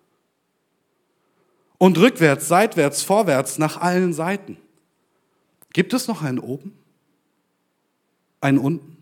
Und 1.79 1.97
rückwärts, 1.97 2.49
seitwärts, 2.49 3.03
vorwärts, 3.03 3.57
nach 3.57 3.79
allen 3.79 4.13
Seiten? 4.13 4.59
Gibt 5.73 5.95
es 5.95 6.07
noch 6.07 6.21
einen 6.21 6.39
oben? 6.39 6.77
Einen 8.43 8.59
unten? 8.59 8.99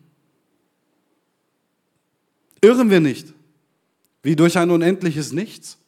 Irren 2.61 2.91
wir 2.91 3.01
nicht, 3.01 3.35
wie 4.23 4.37
durch 4.37 4.57
ein 4.57 4.71
unendliches 4.71 5.33
Nichts? 5.33 5.79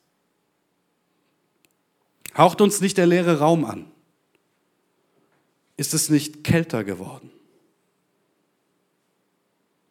Haucht 2.36 2.60
uns 2.60 2.80
nicht 2.80 2.98
der 2.98 3.06
leere 3.06 3.38
Raum 3.38 3.64
an? 3.64 3.90
Ist 5.76 5.94
es 5.94 6.10
nicht 6.10 6.44
kälter 6.44 6.84
geworden? 6.84 7.30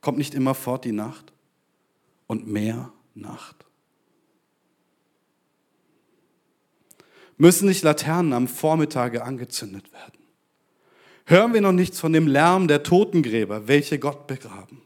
Kommt 0.02 0.18
nicht 0.18 0.34
immer 0.34 0.56
fort 0.56 0.86
die 0.86 0.92
Nacht 0.92 1.34
und 2.28 2.48
mehr 2.48 2.92
Nacht? 3.16 3.66
Müssen 7.38 7.68
nicht 7.68 7.84
Laternen 7.84 8.34
am 8.34 8.48
Vormittage 8.48 9.24
angezündet 9.24 9.92
werden? 9.94 10.20
Hören 11.26 11.54
wir 11.54 11.62
noch 11.62 11.72
nichts 11.72 12.00
von 12.00 12.12
dem 12.12 12.28
Lärm 12.28 12.68
der 12.68 12.84
Totengräber, 12.84 13.68
welche 13.68 14.00
Gott 14.00 14.28
begraben? 14.28 14.82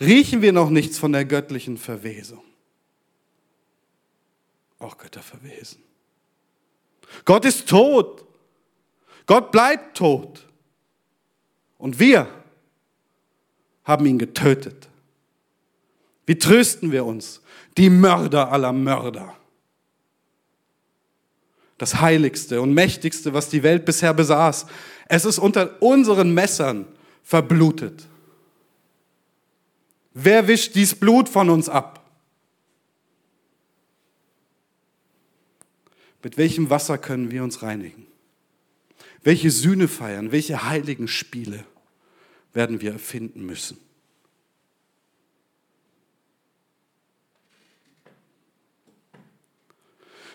Riechen 0.00 0.42
wir 0.42 0.52
noch 0.52 0.70
nichts 0.70 0.98
von 0.98 1.12
der 1.12 1.24
göttlichen 1.24 1.78
Verwesung? 1.78 2.44
Auch 4.78 4.98
Götter 4.98 5.22
verwesen. 5.22 5.82
Gott 7.24 7.44
ist 7.44 7.68
tot. 7.68 8.24
Gott 9.26 9.50
bleibt 9.52 9.96
tot. 9.96 10.46
Und 11.78 11.98
wir 11.98 12.28
haben 13.84 14.06
ihn 14.06 14.18
getötet. 14.18 14.88
Wie 16.26 16.38
trösten 16.38 16.92
wir 16.92 17.04
uns? 17.04 17.40
Die 17.76 17.90
Mörder 17.90 18.50
aller 18.50 18.72
Mörder. 18.72 19.36
Das 21.78 22.00
heiligste 22.00 22.60
und 22.60 22.72
mächtigste, 22.72 23.34
was 23.34 23.48
die 23.48 23.62
Welt 23.62 23.84
bisher 23.84 24.14
besaß. 24.14 24.66
Es 25.08 25.24
ist 25.24 25.38
unter 25.38 25.80
unseren 25.82 26.32
Messern 26.32 26.86
verblutet. 27.22 28.06
Wer 30.14 30.48
wischt 30.48 30.74
dies 30.74 30.94
Blut 30.94 31.28
von 31.28 31.50
uns 31.50 31.68
ab? 31.68 31.95
Mit 36.22 36.36
welchem 36.36 36.70
Wasser 36.70 36.98
können 36.98 37.30
wir 37.30 37.44
uns 37.44 37.62
reinigen? 37.62 38.06
Welche 39.22 39.50
Sühne 39.50 39.88
feiern? 39.88 40.32
Welche 40.32 40.68
heiligen 40.68 41.08
Spiele 41.08 41.64
werden 42.52 42.80
wir 42.80 42.92
erfinden 42.92 43.44
müssen? 43.44 43.78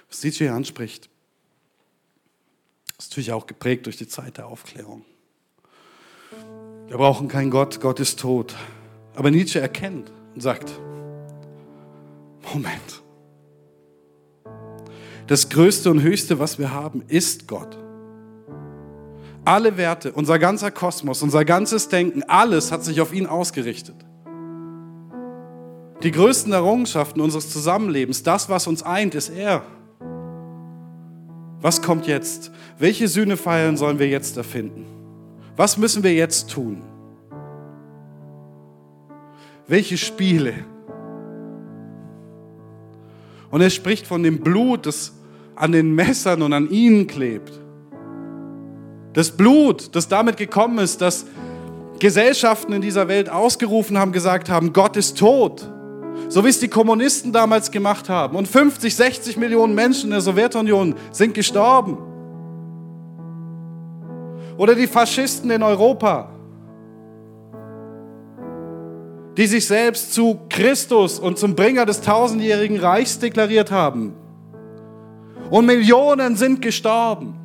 Was 0.10 0.20
DJ 0.20 0.50
anspricht, 0.50 1.10
ist 3.00 3.12
natürlich 3.12 3.32
auch 3.32 3.48
geprägt 3.48 3.86
durch 3.86 3.96
die 3.96 4.08
Zeit 4.08 4.38
der 4.38 4.48
Aufklärung. 4.48 5.06
Wir 6.88 6.98
brauchen 6.98 7.30
keinen 7.30 7.50
Gott, 7.50 7.80
Gott 7.80 8.02
ist 8.02 8.20
tot. 8.20 8.56
Aber 9.16 9.32
Nietzsche 9.32 9.62
erkennt 9.62 10.12
und 10.36 10.42
sagt, 10.42 10.70
Moment, 12.54 13.02
das 15.32 15.48
Größte 15.48 15.90
und 15.90 16.02
Höchste, 16.02 16.40
was 16.40 16.60
wir 16.60 16.74
haben, 16.74 17.04
ist 17.08 17.48
Gott. 17.48 17.78
Alle 19.46 19.78
Werte, 19.78 20.12
unser 20.12 20.38
ganzer 20.38 20.72
Kosmos, 20.72 21.24
unser 21.24 21.46
ganzes 21.46 21.88
Denken, 21.88 22.24
alles 22.24 22.70
hat 22.70 22.84
sich 22.84 23.00
auf 23.00 23.14
ihn 23.14 23.28
ausgerichtet. 23.28 23.96
Die 26.04 26.12
größten 26.12 26.52
Errungenschaften 26.52 27.22
unseres 27.22 27.50
Zusammenlebens, 27.50 28.24
das, 28.24 28.50
was 28.50 28.68
uns 28.68 28.84
eint, 28.84 29.16
ist 29.16 29.30
er. 29.30 29.64
Was 31.62 31.82
kommt 31.82 32.08
jetzt? 32.08 32.52
Welche 32.78 33.08
Sühnefeiern 33.08 33.78
sollen 33.78 34.00
wir 34.00 34.10
jetzt 34.10 34.36
erfinden? 34.36 34.86
Was 35.56 35.78
müssen 35.78 36.04
wir 36.04 36.14
jetzt 36.14 36.50
tun? 36.50 36.82
Welche 39.66 39.98
Spiele? 39.98 40.56
Und 43.50 43.62
er 43.62 43.70
spricht 43.70 44.06
von 44.06 44.24
dem 44.24 44.42
Blut, 44.42 44.86
das 44.86 45.14
an 45.56 45.72
den 45.72 45.94
Messern 45.94 46.42
und 46.42 46.54
an 46.54 46.70
ihnen 46.70 47.08
klebt. 47.08 47.52
Das 49.14 49.32
Blut, 49.32 49.96
das 49.96 50.08
damit 50.08 50.38
gekommen 50.38 50.80
ist, 50.80 51.02
dass 51.02 51.26
Gesellschaften 52.00 52.74
in 52.74 52.82
dieser 52.82 53.08
Welt 53.08 53.30
ausgerufen 53.30 53.98
haben, 53.98 54.12
gesagt 54.12 54.50
haben, 54.50 54.74
Gott 54.74 54.98
ist 54.98 55.18
tot. 55.18 55.70
So 56.30 56.46
wie 56.46 56.50
es 56.50 56.60
die 56.60 56.68
Kommunisten 56.68 57.34
damals 57.34 57.72
gemacht 57.72 58.10
haben. 58.10 58.38
Und 58.38 58.48
50, 58.48 58.96
60 58.96 59.38
Millionen 59.38 59.76
Menschen 59.76 60.06
in 60.06 60.12
der 60.12 60.22
Sowjetunion 60.22 60.96
sind 61.12 61.34
gestorben. 61.34 61.98
Oder 64.58 64.76
die 64.76 64.88
Faschisten 64.88 65.52
in 65.52 65.62
Europa, 65.62 66.30
die 69.38 69.48
sich 69.48 69.66
selbst 69.68 70.14
zu 70.14 70.40
Christus 70.50 71.20
und 71.20 71.38
zum 71.38 71.56
Bringer 71.56 71.86
des 71.86 72.02
tausendjährigen 72.02 72.80
Reichs 72.80 73.20
deklariert 73.20 73.72
haben. 73.72 74.14
Und 75.52 75.66
Millionen 75.66 76.38
sind 76.38 76.62
gestorben. 76.62 77.36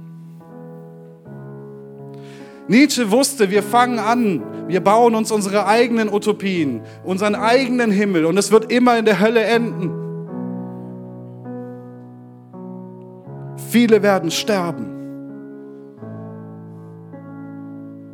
Nietzsche 2.68 3.10
wusste, 3.10 3.50
wir 3.50 3.62
fangen 3.62 3.98
an, 3.98 4.42
wir 4.68 4.80
bauen 4.80 5.14
uns 5.14 5.30
unsere 5.30 5.66
eigenen 5.66 6.12
Utopien, 6.12 6.82
unseren 7.04 7.34
eigenen 7.34 7.90
Himmel 7.90 8.24
und 8.24 8.38
es 8.38 8.50
wird 8.50 8.72
immer 8.72 8.96
in 8.96 9.04
der 9.04 9.20
Hölle 9.20 9.42
enden. 9.42 9.90
Viele 13.70 14.02
werden 14.02 14.30
sterben. 14.30 14.92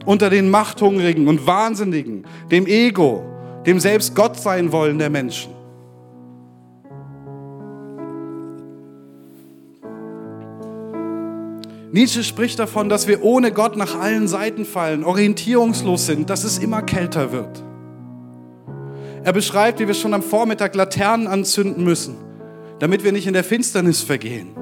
Unter 0.04 0.30
den 0.30 0.50
Machthungrigen 0.50 1.28
und 1.28 1.46
Wahnsinnigen, 1.46 2.24
dem 2.50 2.66
Ego, 2.66 3.24
dem 3.66 3.78
selbst 3.78 4.14
Gott 4.16 4.38
sein 4.38 4.72
wollen 4.72 4.98
der 4.98 5.10
Menschen. 5.10 5.61
Nietzsche 11.92 12.24
spricht 12.24 12.58
davon, 12.58 12.88
dass 12.88 13.06
wir 13.06 13.22
ohne 13.22 13.52
Gott 13.52 13.76
nach 13.76 14.00
allen 14.00 14.26
Seiten 14.26 14.64
fallen, 14.64 15.04
orientierungslos 15.04 16.06
sind, 16.06 16.30
dass 16.30 16.42
es 16.42 16.56
immer 16.56 16.80
kälter 16.80 17.32
wird. 17.32 17.62
Er 19.24 19.34
beschreibt, 19.34 19.78
wie 19.78 19.86
wir 19.86 19.94
schon 19.94 20.14
am 20.14 20.22
Vormittag 20.22 20.74
Laternen 20.74 21.26
anzünden 21.26 21.84
müssen, 21.84 22.16
damit 22.78 23.04
wir 23.04 23.12
nicht 23.12 23.26
in 23.26 23.34
der 23.34 23.44
Finsternis 23.44 24.00
vergehen. 24.00 24.56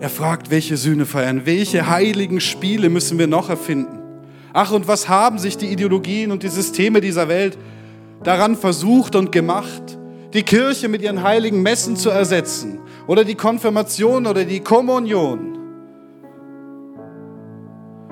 Er 0.00 0.08
fragt, 0.08 0.50
welche 0.50 0.78
Sühne 0.78 1.04
feiern, 1.04 1.42
welche 1.44 1.88
heiligen 1.88 2.40
Spiele 2.40 2.88
müssen 2.88 3.18
wir 3.18 3.26
noch 3.26 3.50
erfinden. 3.50 3.98
Ach, 4.54 4.72
und 4.72 4.88
was 4.88 5.10
haben 5.10 5.38
sich 5.38 5.58
die 5.58 5.66
Ideologien 5.66 6.32
und 6.32 6.42
die 6.42 6.48
Systeme 6.48 7.02
dieser 7.02 7.28
Welt 7.28 7.58
daran 8.22 8.56
versucht 8.56 9.14
und 9.14 9.30
gemacht, 9.30 9.95
die 10.36 10.42
Kirche 10.42 10.88
mit 10.88 11.00
ihren 11.00 11.22
heiligen 11.22 11.62
Messen 11.62 11.96
zu 11.96 12.10
ersetzen 12.10 12.78
oder 13.06 13.24
die 13.24 13.36
Konfirmation 13.36 14.26
oder 14.26 14.44
die 14.44 14.60
Kommunion. 14.60 15.58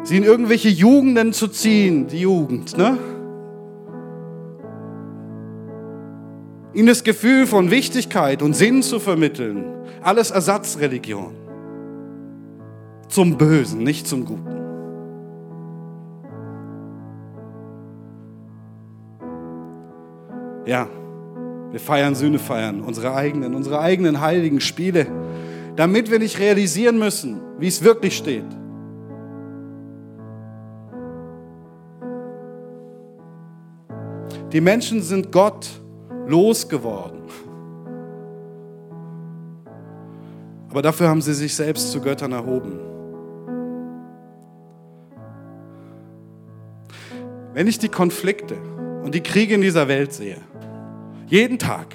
Sie 0.05 0.17
in 0.17 0.23
irgendwelche 0.23 0.71
Jugenden 0.71 1.35
zu 1.35 1.49
ziehen, 1.49 2.07
die 2.07 2.21
Jugend, 2.21 2.79
ne? 2.79 2.97
Ihnen 6.73 6.87
das 6.89 7.05
Gefühl 7.05 7.47
von 7.47 7.71
Wichtigkeit 7.71 8.41
und 8.41 8.55
Sinn 8.55 8.83
zu 8.83 9.01
vermitteln. 9.01 9.67
Alles 10.03 10.31
Ersatzreligion. 10.31 11.35
Zum 13.09 13.37
Bösen, 13.37 13.85
nicht 13.85 14.07
zum 14.07 14.25
Guten. 14.25 14.63
Ja, 20.67 20.89
wir 21.75 21.81
feiern 21.81 22.15
Sühne 22.15 22.39
feiern, 22.39 22.83
unsere 22.83 23.17
eigenen, 23.17 23.53
unsere 23.53 23.81
eigenen 23.81 24.21
heiligen 24.21 24.61
Spiele, 24.61 25.09
damit 25.75 26.09
wir 26.09 26.21
nicht 26.21 26.39
realisieren 26.39 27.01
müssen, 27.01 27.41
wie 27.59 27.67
es 27.67 27.83
wirklich 27.83 28.17
steht. 28.17 28.45
Die 34.53 34.61
Menschen 34.61 35.03
sind 35.03 35.33
Gott 35.33 35.69
losgeworden. 36.29 37.23
Aber 40.71 40.81
dafür 40.81 41.09
haben 41.09 41.23
sie 41.23 41.35
sich 41.35 41.57
selbst 41.57 41.91
zu 41.91 42.01
Göttern 42.01 42.31
erhoben. 42.31 42.79
Wenn 47.53 47.67
ich 47.67 47.81
die 47.81 47.89
Konflikte 47.89 48.55
und 49.03 49.13
die 49.17 49.23
Kriege 49.25 49.55
in 49.55 49.61
dieser 49.61 49.89
Welt 49.89 50.13
sehe, 50.13 50.39
jeden 51.27 51.59
Tag. 51.59 51.95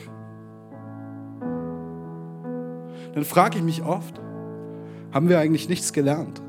Dann 3.13 3.23
frage 3.23 3.57
ich 3.57 3.63
mich 3.63 3.83
oft, 3.83 4.19
haben 5.11 5.29
wir 5.29 5.39
eigentlich 5.39 5.69
nichts 5.69 5.93
gelernt? 5.93 6.41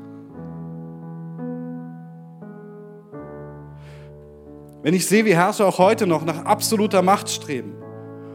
Wenn 4.83 4.93
ich 4.93 5.07
sehe, 5.07 5.25
wie 5.25 5.35
Herrscher 5.35 5.67
auch 5.67 5.77
heute 5.77 6.07
noch 6.07 6.25
nach 6.25 6.45
absoluter 6.45 7.01
Macht 7.01 7.29
streben 7.29 7.73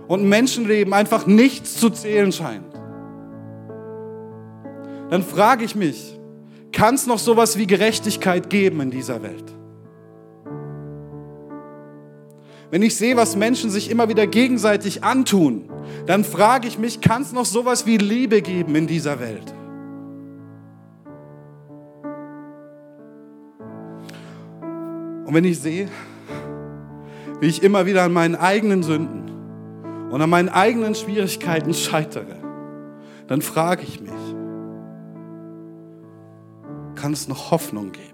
und 0.07 0.29
Menschenleben 0.29 0.95
einfach 0.95 1.27
nichts 1.27 1.77
zu 1.79 1.91
zählen 1.91 2.31
scheint, 2.31 2.73
dann 5.11 5.23
frage 5.23 5.65
ich 5.65 5.75
mich, 5.75 6.19
kann 6.73 6.95
es 6.95 7.07
noch 7.07 7.19
sowas 7.19 7.57
wie 7.59 7.67
Gerechtigkeit 7.67 8.51
geben 8.51 8.81
in 8.81 8.91
dieser 8.91 9.23
Welt? 9.23 9.56
Wenn 12.71 12.83
ich 12.83 12.97
sehe, 12.97 13.17
was 13.17 13.37
Menschen 13.37 13.71
sich 13.71 13.91
immer 13.91 14.09
wieder 14.09 14.27
gegenseitig 14.27 15.05
antun, 15.05 15.71
dann 16.07 16.25
frage 16.25 16.67
ich 16.67 16.79
mich, 16.79 17.01
kann 17.01 17.23
es 17.23 17.33
noch 17.33 17.45
sowas 17.45 17.87
wie 17.87 17.97
Liebe 17.97 18.43
geben 18.43 18.75
in 18.75 18.87
dieser 18.87 19.21
Welt? 19.21 19.55
Und 25.27 25.35
wenn 25.35 25.45
ich 25.45 25.61
sehe, 25.61 25.89
wie 27.41 27.47
ich 27.47 27.63
immer 27.63 27.87
wieder 27.87 28.03
an 28.03 28.13
meinen 28.13 28.35
eigenen 28.35 28.83
Sünden 28.83 29.31
und 30.11 30.21
an 30.21 30.31
meinen 30.31 30.49
eigenen 30.49 30.95
Schwierigkeiten 30.95 31.73
scheitere, 31.75 32.37
dann 33.29 33.43
frage 33.43 33.83
ich 33.83 34.01
mich, 34.01 34.13
kann 36.95 37.13
es 37.13 37.29
noch 37.29 37.51
Hoffnung 37.53 37.93
geben? 37.93 38.07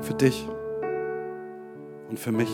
Für 0.00 0.14
dich 0.14 0.48
und 2.12 2.18
für 2.18 2.30
mich. 2.30 2.50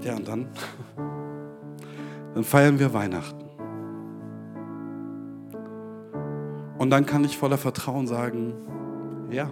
Ja, 0.00 0.16
und 0.16 0.26
dann, 0.26 0.48
dann 2.34 2.42
feiern 2.42 2.80
wir 2.80 2.92
Weihnachten. 2.92 3.44
Und 6.78 6.90
dann 6.90 7.06
kann 7.06 7.22
ich 7.22 7.38
voller 7.38 7.58
Vertrauen 7.58 8.08
sagen, 8.08 8.54
ja. 9.30 9.48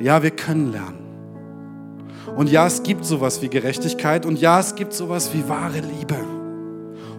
Ja, 0.00 0.20
wir 0.24 0.32
können 0.32 0.72
lernen. 0.72 1.04
Und 2.36 2.50
ja, 2.50 2.66
es 2.66 2.82
gibt 2.82 3.04
sowas 3.04 3.40
wie 3.40 3.48
Gerechtigkeit 3.48 4.26
und 4.26 4.40
ja, 4.40 4.58
es 4.58 4.74
gibt 4.74 4.92
sowas 4.92 5.32
wie 5.32 5.48
wahre 5.48 5.78
Liebe. 5.78 6.37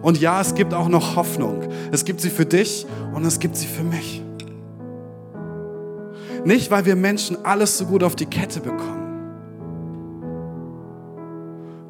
Und 0.02 0.20
ja, 0.20 0.40
es 0.40 0.54
gibt 0.54 0.72
auch 0.72 0.88
noch 0.88 1.16
Hoffnung. 1.16 1.62
Es 1.92 2.04
gibt 2.04 2.20
sie 2.20 2.30
für 2.30 2.46
dich 2.46 2.86
und 3.14 3.24
es 3.24 3.38
gibt 3.38 3.56
sie 3.56 3.66
für 3.66 3.84
mich. 3.84 4.22
Nicht, 6.44 6.70
weil 6.70 6.86
wir 6.86 6.96
Menschen 6.96 7.44
alles 7.44 7.76
so 7.76 7.84
gut 7.84 8.02
auf 8.02 8.16
die 8.16 8.26
Kette 8.26 8.60
bekommen, 8.60 9.00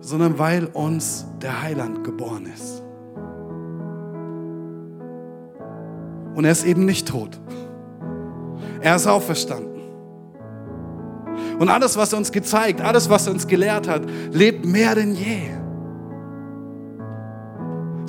sondern 0.00 0.38
weil 0.38 0.66
uns 0.66 1.24
der 1.40 1.62
Heiland 1.62 2.02
geboren 2.02 2.46
ist. 2.52 2.82
Und 6.34 6.44
er 6.44 6.52
ist 6.52 6.64
eben 6.64 6.84
nicht 6.84 7.06
tot. 7.06 7.38
Er 8.80 8.96
ist 8.96 9.06
auferstanden. 9.06 9.68
Und 11.58 11.68
alles, 11.68 11.96
was 11.96 12.12
er 12.12 12.18
uns 12.18 12.32
gezeigt, 12.32 12.80
alles, 12.80 13.10
was 13.10 13.26
er 13.26 13.34
uns 13.34 13.46
gelehrt 13.46 13.86
hat, 13.86 14.02
lebt 14.32 14.64
mehr 14.64 14.94
denn 14.94 15.14
je. 15.14 15.59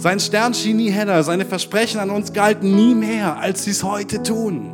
Sein 0.02 0.20
Stern 0.20 0.56
schien 0.56 0.78
nie 0.78 0.90
heller, 0.90 1.22
seine 1.22 1.46
Versprechen 1.46 2.00
an 2.00 2.10
uns 2.10 2.34
galten 2.34 2.76
nie 2.76 2.96
mehr, 2.96 3.38
als 3.38 3.66
sie 3.66 3.70
es 3.70 3.84
heute 3.84 4.24
tun. 4.24 4.74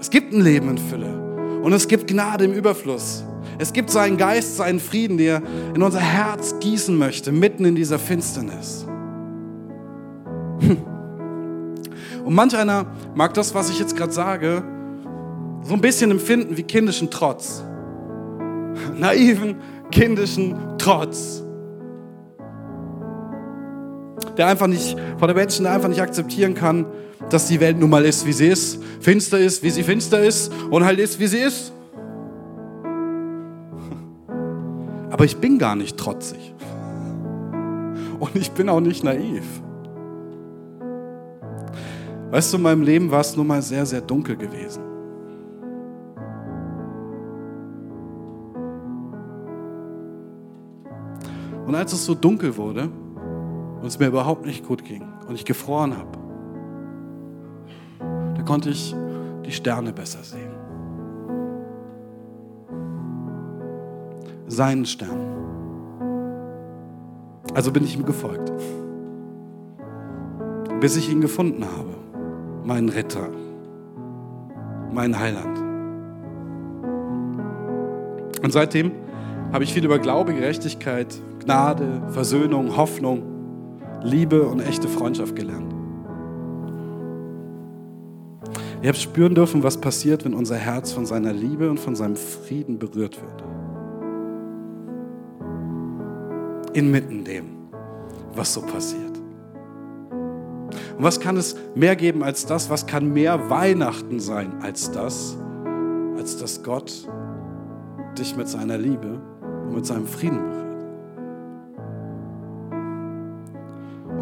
Es 0.00 0.10
gibt 0.10 0.32
ein 0.32 0.40
Leben 0.40 0.70
in 0.70 0.78
Fülle 0.78 1.60
und 1.62 1.72
es 1.72 1.86
gibt 1.86 2.08
Gnade 2.08 2.46
im 2.46 2.52
Überfluss. 2.54 3.22
Es 3.56 3.72
gibt 3.72 3.90
seinen 3.90 4.16
Geist, 4.16 4.56
seinen 4.56 4.80
Frieden, 4.80 5.16
der 5.16 5.42
in 5.76 5.80
unser 5.80 6.00
Herz 6.00 6.56
gießen 6.58 6.98
möchte, 6.98 7.30
mitten 7.30 7.64
in 7.64 7.76
dieser 7.76 8.00
Finsternis. 8.00 8.84
Hm. 10.58 10.78
Und 12.24 12.34
manch 12.34 12.56
einer 12.56 12.86
mag 13.14 13.32
das, 13.34 13.54
was 13.54 13.70
ich 13.70 13.78
jetzt 13.78 13.96
gerade 13.96 14.12
sage, 14.12 14.64
so 15.62 15.74
ein 15.74 15.80
bisschen 15.80 16.10
empfinden 16.10 16.56
wie 16.56 16.64
kindischen 16.64 17.12
Trotz. 17.12 17.62
Naiven, 18.98 19.54
kindischen 19.92 20.56
Trotz 20.78 21.43
der 24.36 24.46
einfach 24.48 24.66
nicht, 24.66 24.96
von 25.18 25.28
der 25.28 25.34
Menschen, 25.34 25.64
der 25.64 25.72
einfach 25.72 25.88
nicht 25.88 26.02
akzeptieren 26.02 26.54
kann, 26.54 26.86
dass 27.30 27.48
die 27.48 27.60
Welt 27.60 27.78
nun 27.78 27.90
mal 27.90 28.04
ist, 28.04 28.26
wie 28.26 28.32
sie 28.32 28.48
ist, 28.48 28.82
finster 29.00 29.38
ist, 29.38 29.62
wie 29.62 29.70
sie 29.70 29.82
finster 29.82 30.22
ist 30.22 30.52
und 30.70 30.84
halt 30.84 30.98
ist, 30.98 31.18
wie 31.20 31.26
sie 31.26 31.38
ist. 31.38 31.72
Aber 35.10 35.24
ich 35.24 35.36
bin 35.36 35.58
gar 35.58 35.76
nicht 35.76 35.96
trotzig. 35.96 36.54
Und 38.18 38.34
ich 38.34 38.50
bin 38.52 38.68
auch 38.68 38.80
nicht 38.80 39.04
naiv. 39.04 39.44
Weißt 42.30 42.52
du, 42.52 42.56
in 42.56 42.62
meinem 42.64 42.82
Leben 42.82 43.10
war 43.10 43.20
es 43.20 43.36
nun 43.36 43.46
mal 43.46 43.62
sehr, 43.62 43.86
sehr 43.86 44.00
dunkel 44.00 44.36
gewesen. 44.36 44.82
Und 51.66 51.74
als 51.74 51.92
es 51.92 52.04
so 52.04 52.14
dunkel 52.14 52.56
wurde, 52.56 52.88
und 53.84 53.88
es 53.88 53.98
mir 53.98 54.06
überhaupt 54.06 54.46
nicht 54.46 54.66
gut 54.66 54.82
ging 54.82 55.02
und 55.28 55.34
ich 55.34 55.44
gefroren 55.44 55.94
habe, 55.94 56.08
da 58.34 58.40
konnte 58.40 58.70
ich 58.70 58.96
die 59.44 59.52
Sterne 59.52 59.92
besser 59.92 60.24
sehen. 60.24 60.54
Seinen 64.46 64.86
Stern. 64.86 65.20
Also 67.52 67.72
bin 67.72 67.84
ich 67.84 67.94
ihm 67.94 68.06
gefolgt, 68.06 68.50
bis 70.80 70.96
ich 70.96 71.12
ihn 71.12 71.20
gefunden 71.20 71.66
habe, 71.66 71.94
meinen 72.64 72.88
Retter, 72.88 73.28
meinen 74.94 75.18
Heiland. 75.18 75.58
Und 78.42 78.50
seitdem 78.50 78.92
habe 79.52 79.62
ich 79.62 79.74
viel 79.74 79.84
über 79.84 79.98
Glaube, 79.98 80.32
Gerechtigkeit, 80.32 81.14
Gnade, 81.44 82.00
Versöhnung, 82.08 82.78
Hoffnung 82.78 83.33
Liebe 84.04 84.42
und 84.42 84.60
echte 84.60 84.86
Freundschaft 84.86 85.34
gelernt. 85.34 85.74
Ihr 88.82 88.88
habt 88.88 88.98
spüren 88.98 89.34
dürfen, 89.34 89.62
was 89.62 89.78
passiert, 89.80 90.26
wenn 90.26 90.34
unser 90.34 90.56
Herz 90.56 90.92
von 90.92 91.06
seiner 91.06 91.32
Liebe 91.32 91.70
und 91.70 91.80
von 91.80 91.96
seinem 91.96 92.16
Frieden 92.16 92.78
berührt 92.78 93.18
wird. 93.18 93.44
Inmitten 96.74 97.24
dem, 97.24 97.46
was 98.34 98.52
so 98.52 98.60
passiert. 98.60 99.18
Und 100.98 101.02
was 101.02 101.18
kann 101.18 101.38
es 101.38 101.56
mehr 101.74 101.96
geben 101.96 102.22
als 102.22 102.44
das? 102.44 102.68
Was 102.68 102.86
kann 102.86 103.10
mehr 103.10 103.48
Weihnachten 103.48 104.20
sein 104.20 104.60
als 104.60 104.90
das? 104.90 105.36
Als 106.18 106.36
dass 106.36 106.62
Gott 106.62 107.08
dich 108.18 108.36
mit 108.36 108.48
seiner 108.48 108.76
Liebe 108.76 109.18
und 109.66 109.76
mit 109.76 109.86
seinem 109.86 110.06
Frieden 110.06 110.42
berührt. 110.42 110.73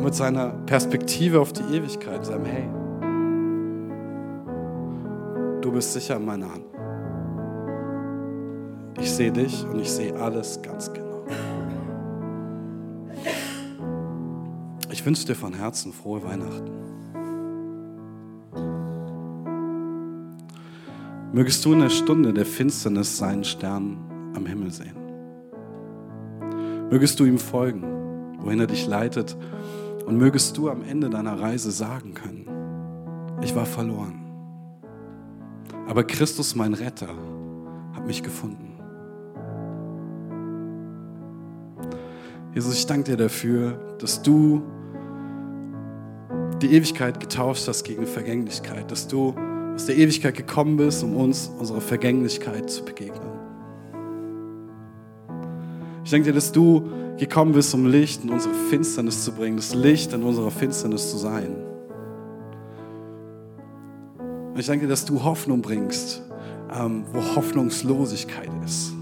Und 0.03 0.07
mit 0.07 0.15
seiner 0.17 0.49
Perspektive 0.67 1.41
auf 1.41 1.53
die 1.53 1.63
Ewigkeit, 1.63 2.27
seinem 2.27 2.45
Hey, 2.45 2.69
du 5.61 5.71
bist 5.71 5.93
sicher 5.93 6.17
in 6.17 6.25
meiner 6.25 6.51
Hand. 6.51 6.65
Ich 9.01 9.13
sehe 9.13 9.31
dich 9.31 9.65
und 9.65 9.79
ich 9.79 9.89
sehe 9.89 10.13
alles 10.17 10.61
ganz 10.61 10.93
genau. 10.93 11.25
Ich 14.91 15.07
wünsche 15.07 15.25
dir 15.25 15.37
von 15.37 15.55
Herzen 15.55 15.93
frohe 15.93 16.23
Weihnachten. 16.25 16.73
Mögest 21.33 21.65
du 21.65 21.75
in 21.75 21.79
der 21.79 21.91
Stunde 21.91 22.33
der 22.33 22.45
Finsternis 22.45 23.19
seinen 23.19 23.45
Stern 23.45 23.99
am 24.35 24.47
Himmel 24.47 24.73
sehen. 24.73 24.97
Mögest 26.91 27.21
du 27.21 27.25
ihm 27.25 27.39
folgen, 27.39 27.85
wohin 28.41 28.59
er 28.59 28.67
dich 28.67 28.89
leitet 28.89 29.37
und 30.07 30.17
mögest 30.17 30.57
du 30.57 30.69
am 30.69 30.83
Ende 30.83 31.11
deiner 31.11 31.41
Reise 31.41 31.71
sagen 31.71 32.15
können, 32.15 32.47
ich 33.43 33.55
war 33.55 33.67
verloren. 33.67 34.21
Aber 35.89 36.05
Christus, 36.05 36.55
mein 36.55 36.75
Retter, 36.75 37.09
hat 37.95 38.07
mich 38.07 38.23
gefunden. 38.23 38.79
Jesus, 42.55 42.75
ich 42.75 42.87
danke 42.87 43.13
dir 43.13 43.17
dafür, 43.17 43.97
dass 43.99 44.23
du 44.23 44.63
die 46.61 46.73
Ewigkeit 46.73 47.19
getauscht 47.19 47.67
hast 47.67 47.83
gegen 47.85 48.07
Vergänglichkeit, 48.07 48.91
dass 48.91 49.09
du 49.09 49.35
aus 49.75 49.87
der 49.87 49.97
Ewigkeit 49.97 50.37
gekommen 50.37 50.77
bist, 50.77 51.03
um 51.03 51.17
uns 51.17 51.51
unserer 51.59 51.81
Vergänglichkeit 51.81 52.71
zu 52.71 52.85
begegnen. 52.85 53.33
Ich 56.05 56.11
danke 56.11 56.27
dir, 56.27 56.35
dass 56.35 56.53
du 56.53 56.89
gekommen 57.19 57.53
bist, 57.53 57.75
um 57.75 57.87
Licht 57.87 58.25
in 58.25 58.31
unsere 58.31 58.55
Finsternis 58.71 59.25
zu 59.25 59.33
bringen, 59.33 59.57
das 59.57 59.75
Licht 59.75 60.13
in 60.13 60.23
unserer 60.23 60.51
Finsternis 60.51 61.11
zu 61.11 61.19
sein. 61.19 61.57
Und 64.53 64.59
ich 64.59 64.67
danke 64.67 64.85
dir, 64.85 64.91
dass 64.91 65.05
du 65.05 65.23
Hoffnung 65.23 65.63
bringst, 65.63 66.23
ähm, 66.73 67.05
wo 67.13 67.21
Hoffnungslosigkeit 67.37 68.51
ist. 68.65 68.93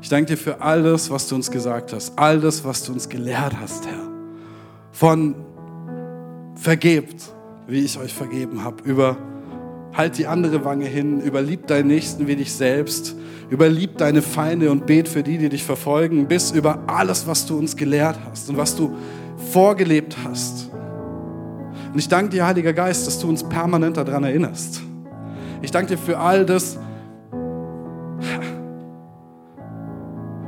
Ich 0.00 0.08
danke 0.08 0.32
dir 0.32 0.36
für 0.36 0.60
alles, 0.60 1.10
was 1.10 1.28
du 1.28 1.34
uns 1.34 1.50
gesagt 1.50 1.92
hast, 1.92 2.18
all 2.18 2.40
das, 2.40 2.64
was 2.64 2.82
du 2.84 2.92
uns 2.92 3.08
gelehrt 3.08 3.58
hast, 3.60 3.86
Herr. 3.86 4.08
Von 4.90 5.34
vergebt, 6.54 7.30
wie 7.66 7.84
ich 7.84 7.98
euch 7.98 8.14
vergeben 8.14 8.64
habe, 8.64 8.82
über 8.84 9.16
Halt 9.98 10.16
die 10.16 10.28
andere 10.28 10.64
Wange 10.64 10.84
hin, 10.84 11.20
überlieb 11.20 11.66
deinen 11.66 11.88
Nächsten 11.88 12.28
wie 12.28 12.36
dich 12.36 12.52
selbst, 12.52 13.16
überlieb 13.50 13.98
deine 13.98 14.22
Feinde 14.22 14.70
und 14.70 14.86
bet 14.86 15.08
für 15.08 15.24
die, 15.24 15.38
die 15.38 15.48
dich 15.48 15.64
verfolgen, 15.64 16.28
bis 16.28 16.52
über 16.52 16.84
alles, 16.86 17.26
was 17.26 17.46
du 17.46 17.58
uns 17.58 17.74
gelehrt 17.76 18.16
hast 18.30 18.48
und 18.48 18.56
was 18.56 18.76
du 18.76 18.94
vorgelebt 19.50 20.16
hast. 20.22 20.70
Und 21.92 21.98
ich 21.98 22.06
danke 22.06 22.30
dir, 22.30 22.46
Heiliger 22.46 22.72
Geist, 22.72 23.08
dass 23.08 23.18
du 23.18 23.28
uns 23.28 23.42
permanent 23.42 23.96
daran 23.96 24.22
erinnerst. 24.22 24.82
Ich 25.62 25.72
danke 25.72 25.96
dir 25.96 25.98
für 25.98 26.16
all 26.16 26.46
das, 26.46 26.78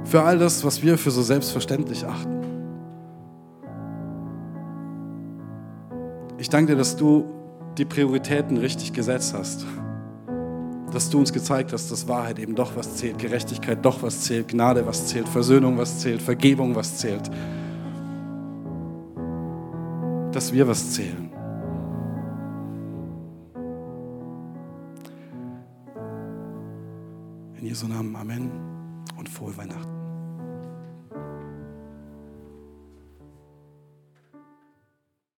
für 0.05 0.23
all 0.23 0.39
das, 0.39 0.65
was 0.65 0.81
wir 0.81 0.97
für 0.97 1.11
so 1.11 1.23
selbstverständlich 1.23 2.07
achten. 2.07 2.37
Ich 6.39 6.49
danke 6.49 6.71
dir, 6.71 6.79
dass 6.79 6.95
du 6.95 7.40
die 7.79 7.85
Prioritäten 7.85 8.57
richtig 8.57 8.93
gesetzt 8.93 9.35
hast. 9.35 9.67
Dass 10.93 11.09
du 11.09 11.19
uns 11.19 11.33
gezeigt 11.33 11.73
hast, 11.73 11.91
dass 11.91 12.09
Wahrheit 12.09 12.39
eben 12.39 12.55
doch 12.55 12.77
was 12.77 12.97
zählt, 12.97 13.19
Gerechtigkeit 13.19 13.85
doch 13.85 14.03
was 14.03 14.23
zählt, 14.23 14.49
Gnade 14.49 14.87
was 14.87 15.07
zählt, 15.07 15.29
Versöhnung 15.29 15.79
was 15.79 16.01
zählt, 16.01 16.21
Vergebung 16.21 16.75
was 16.75 16.99
zählt. 16.99 17.31
Dass 20.33 20.53
wir 20.53 20.67
was 20.67 20.93
zählen. 20.93 21.31
In 27.59 27.67
Jesu 27.67 27.87
Namen 27.87 28.17
Amen 28.17 28.51
und 29.17 29.29
frohe 29.29 29.57
Weihnachten. 29.57 30.00